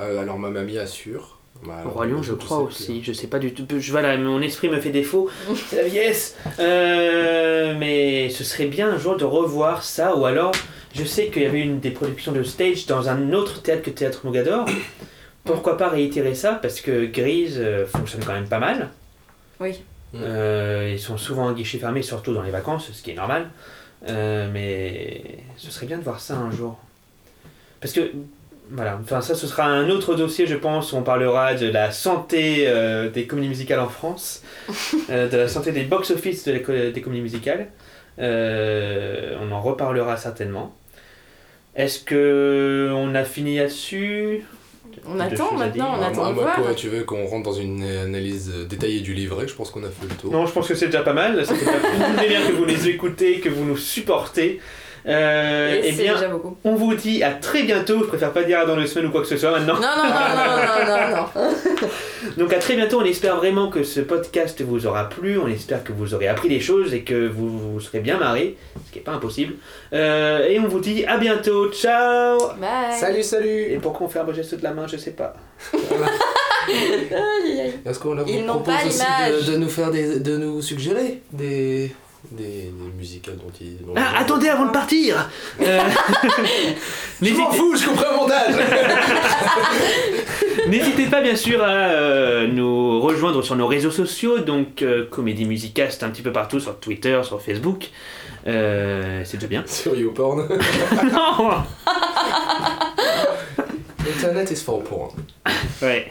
[0.00, 1.37] Euh, alors, ma mamie assure.
[1.66, 2.74] Bah, Roi Lion, je crois plus.
[2.74, 3.66] aussi, je sais pas du tout.
[3.78, 5.28] Je, voilà, mon esprit me fait défaut,
[5.68, 6.36] c'est la vieillesse.
[6.60, 10.52] Euh, mais ce serait bien un jour de revoir ça, ou alors,
[10.94, 13.90] je sais qu'il y avait une des productions de Stage dans un autre théâtre que
[13.90, 14.66] Théâtre Mogador.
[15.44, 16.54] Pourquoi pas réitérer ça?
[16.54, 18.90] Parce que Grise euh, fonctionne quand même pas mal.
[19.60, 19.80] Oui.
[20.14, 23.48] Euh, ils sont souvent en guichet fermé, surtout dans les vacances, ce qui est normal.
[24.08, 26.78] Euh, mais ce serait bien de voir ça un jour.
[27.80, 28.12] Parce que,
[28.70, 31.90] voilà, enfin ça ce sera un autre dossier je pense, où on parlera de la
[31.90, 34.42] santé euh, des comédies musicales en France,
[35.10, 37.68] euh, de la santé des box-office de co- des comédies musicales.
[38.18, 40.74] Euh, on en reparlera certainement.
[41.76, 44.42] Est-ce que on a fini là-dessus?
[45.06, 46.56] On attend maintenant, on Ah, attend moi, de moi, voir.
[46.56, 49.46] quoi, tu veux qu'on rentre dans une analyse détaillée du livret?
[49.46, 50.32] Je pense qu'on a fait le tour.
[50.32, 51.44] Non, je pense que c'est déjà pas mal.
[51.46, 54.60] Ça fait bien que vous les écoutez, que vous nous supportez.
[55.06, 56.56] Euh, Et eh c'est bien, déjà beaucoup.
[56.64, 57.98] on vous dit à très bientôt.
[58.00, 59.74] Je préfère pas dire dans deux semaines ou quoi que ce soit maintenant.
[59.74, 61.88] Non, non, non, non, non, non, non.
[62.36, 63.00] Donc à très bientôt.
[63.00, 65.38] On espère vraiment que ce podcast vous aura plu.
[65.38, 68.56] On espère que vous aurez appris des choses et que vous vous serez bien marrés,
[68.86, 69.54] ce qui est pas impossible.
[69.92, 71.70] Euh, et on vous dit à bientôt.
[71.72, 72.38] Ciao.
[72.60, 72.98] Bye.
[72.98, 75.34] Salut, salut Et pourquoi on fait un geste de la main, je sais pas.
[77.86, 79.46] Est-ce qu'on leur Ils n'ont propose pas aussi l'image.
[79.46, 81.92] de, de nous faire des, de nous suggérer des
[82.32, 82.57] des,
[83.26, 85.28] dont dont Ah, attendez avant de partir.
[85.60, 85.80] Euh,
[87.20, 88.54] Je m'en N'hésitez fous, je comprends un montage
[90.68, 95.44] N'hésitez pas bien sûr à euh, nous rejoindre sur nos réseaux sociaux, donc euh, Comédie
[95.44, 97.88] Musicast un petit peu partout, sur Twitter, sur Facebook.
[98.44, 99.62] C'est déjà bien.
[99.66, 100.48] Sur YouPorn.
[101.12, 101.50] non
[104.16, 105.10] Internet is for porn.
[105.82, 106.06] Ouais.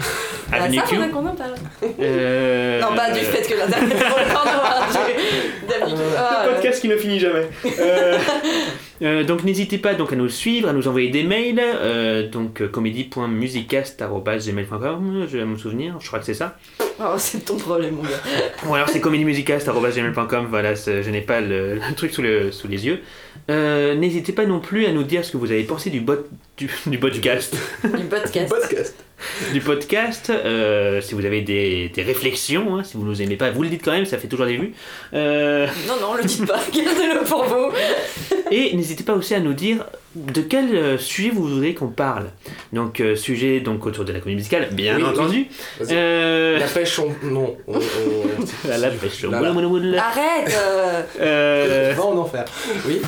[0.51, 0.95] Ah, Avenue ça, Q.
[0.95, 1.55] faudrait qu'on en parle.
[1.99, 3.99] Euh, Non, pas du fait que l'internet est
[5.69, 6.01] D'avenue Q.
[6.17, 7.47] Ah, Le podcast qui ne finit jamais.
[7.79, 8.17] Euh,
[9.01, 11.59] euh, donc n'hésitez pas donc à nous suivre, à nous envoyer des mails.
[11.61, 16.55] Euh, donc euh, comédie.musicast.gmail.com, je vais me souvenir, je crois que c'est ça.
[16.99, 18.09] Oh, c'est ton problème, mon gars.
[18.67, 22.67] Ou alors c'est comédiemusicast.gmail.com, voilà, c'est- je n'ai pas le, le truc sous, le, sous
[22.67, 23.01] les yeux.
[23.49, 26.15] Euh, N'hésitez pas non plus à nous dire ce que vous avez pensé du, bot,
[26.57, 27.55] du, du podcast.
[27.83, 28.49] Du podcast.
[28.49, 29.03] Podcast.
[29.53, 30.30] du podcast.
[30.30, 33.70] euh, si vous avez des, des réflexions, hein, si vous nous aimez pas, vous le
[33.70, 34.74] dites quand même, ça fait toujours des vues.
[35.13, 36.59] Euh, Non, non, le dites pas.
[36.74, 37.72] Gardez-le pour vous.
[38.51, 42.28] et n'hésitez pas aussi à nous dire de quel euh, sujet vous voudrez qu'on parle.
[42.74, 45.47] Donc euh, sujet donc autour de la comédie musicale, bien Oui, entendu.
[45.91, 47.09] Euh, La pêche, on...
[47.24, 47.55] non.
[47.68, 48.68] On, on...
[48.68, 49.22] la, la pêche.
[49.24, 49.51] Là, là.
[49.51, 50.05] Moula.
[50.07, 52.45] Arrête euh, Euh, Va en enfer.
[52.88, 52.99] Oui.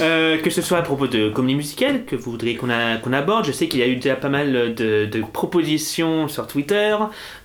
[0.00, 2.68] Euh, que ce soit à propos de comédie musicale que vous voudriez qu'on
[3.12, 3.44] aborde.
[3.46, 6.96] Je sais qu'il y a eu déjà pas mal de, de propositions sur Twitter,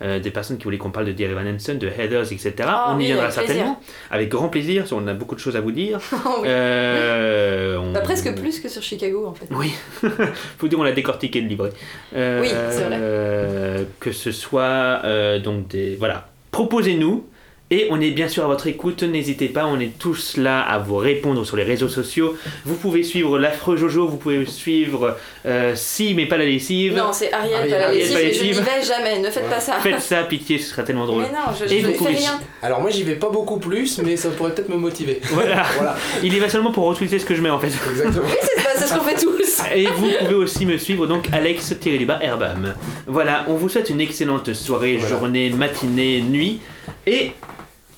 [0.02, 2.54] euh, des personnes qui voulaient qu'on parle de Dear Evan Hansen, de Heathers, etc.
[2.64, 3.80] Ah on y viendra certainement,
[4.10, 6.00] avec grand plaisir, on a beaucoup de choses à vous dire.
[6.14, 6.48] Oh, oui.
[6.50, 9.48] Euh, on- Bah, presque plus que sur Chicago, en fait.
[9.52, 9.72] Oui,
[10.58, 11.70] faut dire on l'a décortiqué le livret.
[12.16, 13.86] Euh, Oui, c'est vrai.
[14.00, 15.02] que ce soit
[15.44, 17.26] donc des voilà, proposez-nous.
[17.74, 20.78] Et on est bien sûr à votre écoute, n'hésitez pas, on est tous là à
[20.78, 22.36] vous répondre sur les réseaux sociaux.
[22.66, 25.16] Vous pouvez suivre l'affreux Jojo, vous pouvez suivre
[25.46, 26.96] euh, Si mais pas la lessive.
[26.98, 29.20] Non, c'est Ariel, Ariel, pas la Ariel, lessive, pas je n'y vais jamais.
[29.20, 29.76] Ne faites pas ça.
[29.80, 31.24] Faites ça, pitié, ce sera tellement drôle.
[31.24, 32.42] Mais non, je, ne pouvez- fais rien.
[32.62, 35.22] Alors moi j'y vais pas beaucoup plus, mais ça pourrait peut-être me motiver.
[35.32, 37.68] Voilà, Voilà, il y va seulement pour retweeter ce que je mets en fait.
[37.68, 38.26] exactement.
[38.28, 38.34] Oui,
[38.76, 39.62] c'est ce qu'on fait tous.
[39.74, 41.74] Et vous pouvez aussi me suivre donc Alex
[42.06, 42.74] bas Herbam.
[43.08, 45.10] Voilà, on vous souhaite une excellente soirée, Voilà.
[45.16, 46.60] journée, matinée, nuit
[47.08, 47.32] et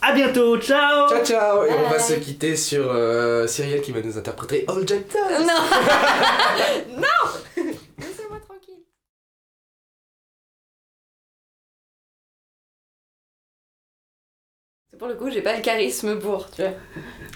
[0.03, 4.01] à bientôt, ciao Ciao ciao Et on va se quitter sur euh, Cyrielle qui va
[4.01, 5.01] nous interpréter All Jack.
[5.15, 5.47] Non
[6.97, 7.63] Non
[7.97, 8.83] Laissez-moi tranquille.
[14.91, 16.71] C'est pour le coup, j'ai pas le charisme pour, tu vois.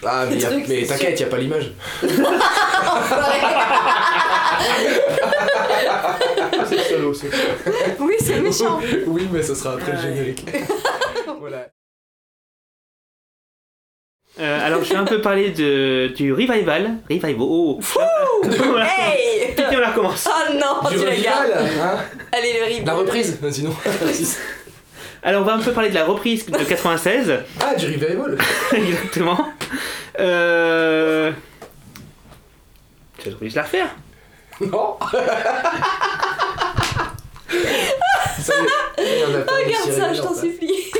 [0.04, 1.72] Ah mais, y a- truc, mais t'inquiète, y a pas l'image.
[6.68, 7.28] C'est solo, c'est
[8.00, 8.78] oui, c'est méchant.
[9.06, 10.44] oui mais ce sera après le générique.
[11.40, 11.68] voilà.
[14.40, 16.98] Euh, alors je vais un peu parler de, du revival.
[17.10, 17.80] Revival, oh
[18.42, 18.86] Voilà.
[19.58, 20.28] Hey on la recommence.
[20.28, 21.50] Oh non, Du tu la revival, gardes.
[21.80, 21.98] hein
[22.32, 22.84] Allez, le rive.
[22.86, 23.74] La reprise, sinon.
[25.22, 27.32] Alors on va un peu parler de la reprise de 96.
[27.60, 28.38] ah, du revival
[28.72, 29.48] Exactement.
[30.20, 31.32] Euh...
[33.24, 33.88] Je vais la refaire.
[34.60, 34.96] Non
[38.40, 38.54] Ça
[38.96, 40.92] Regarde ça, je t'en supplie.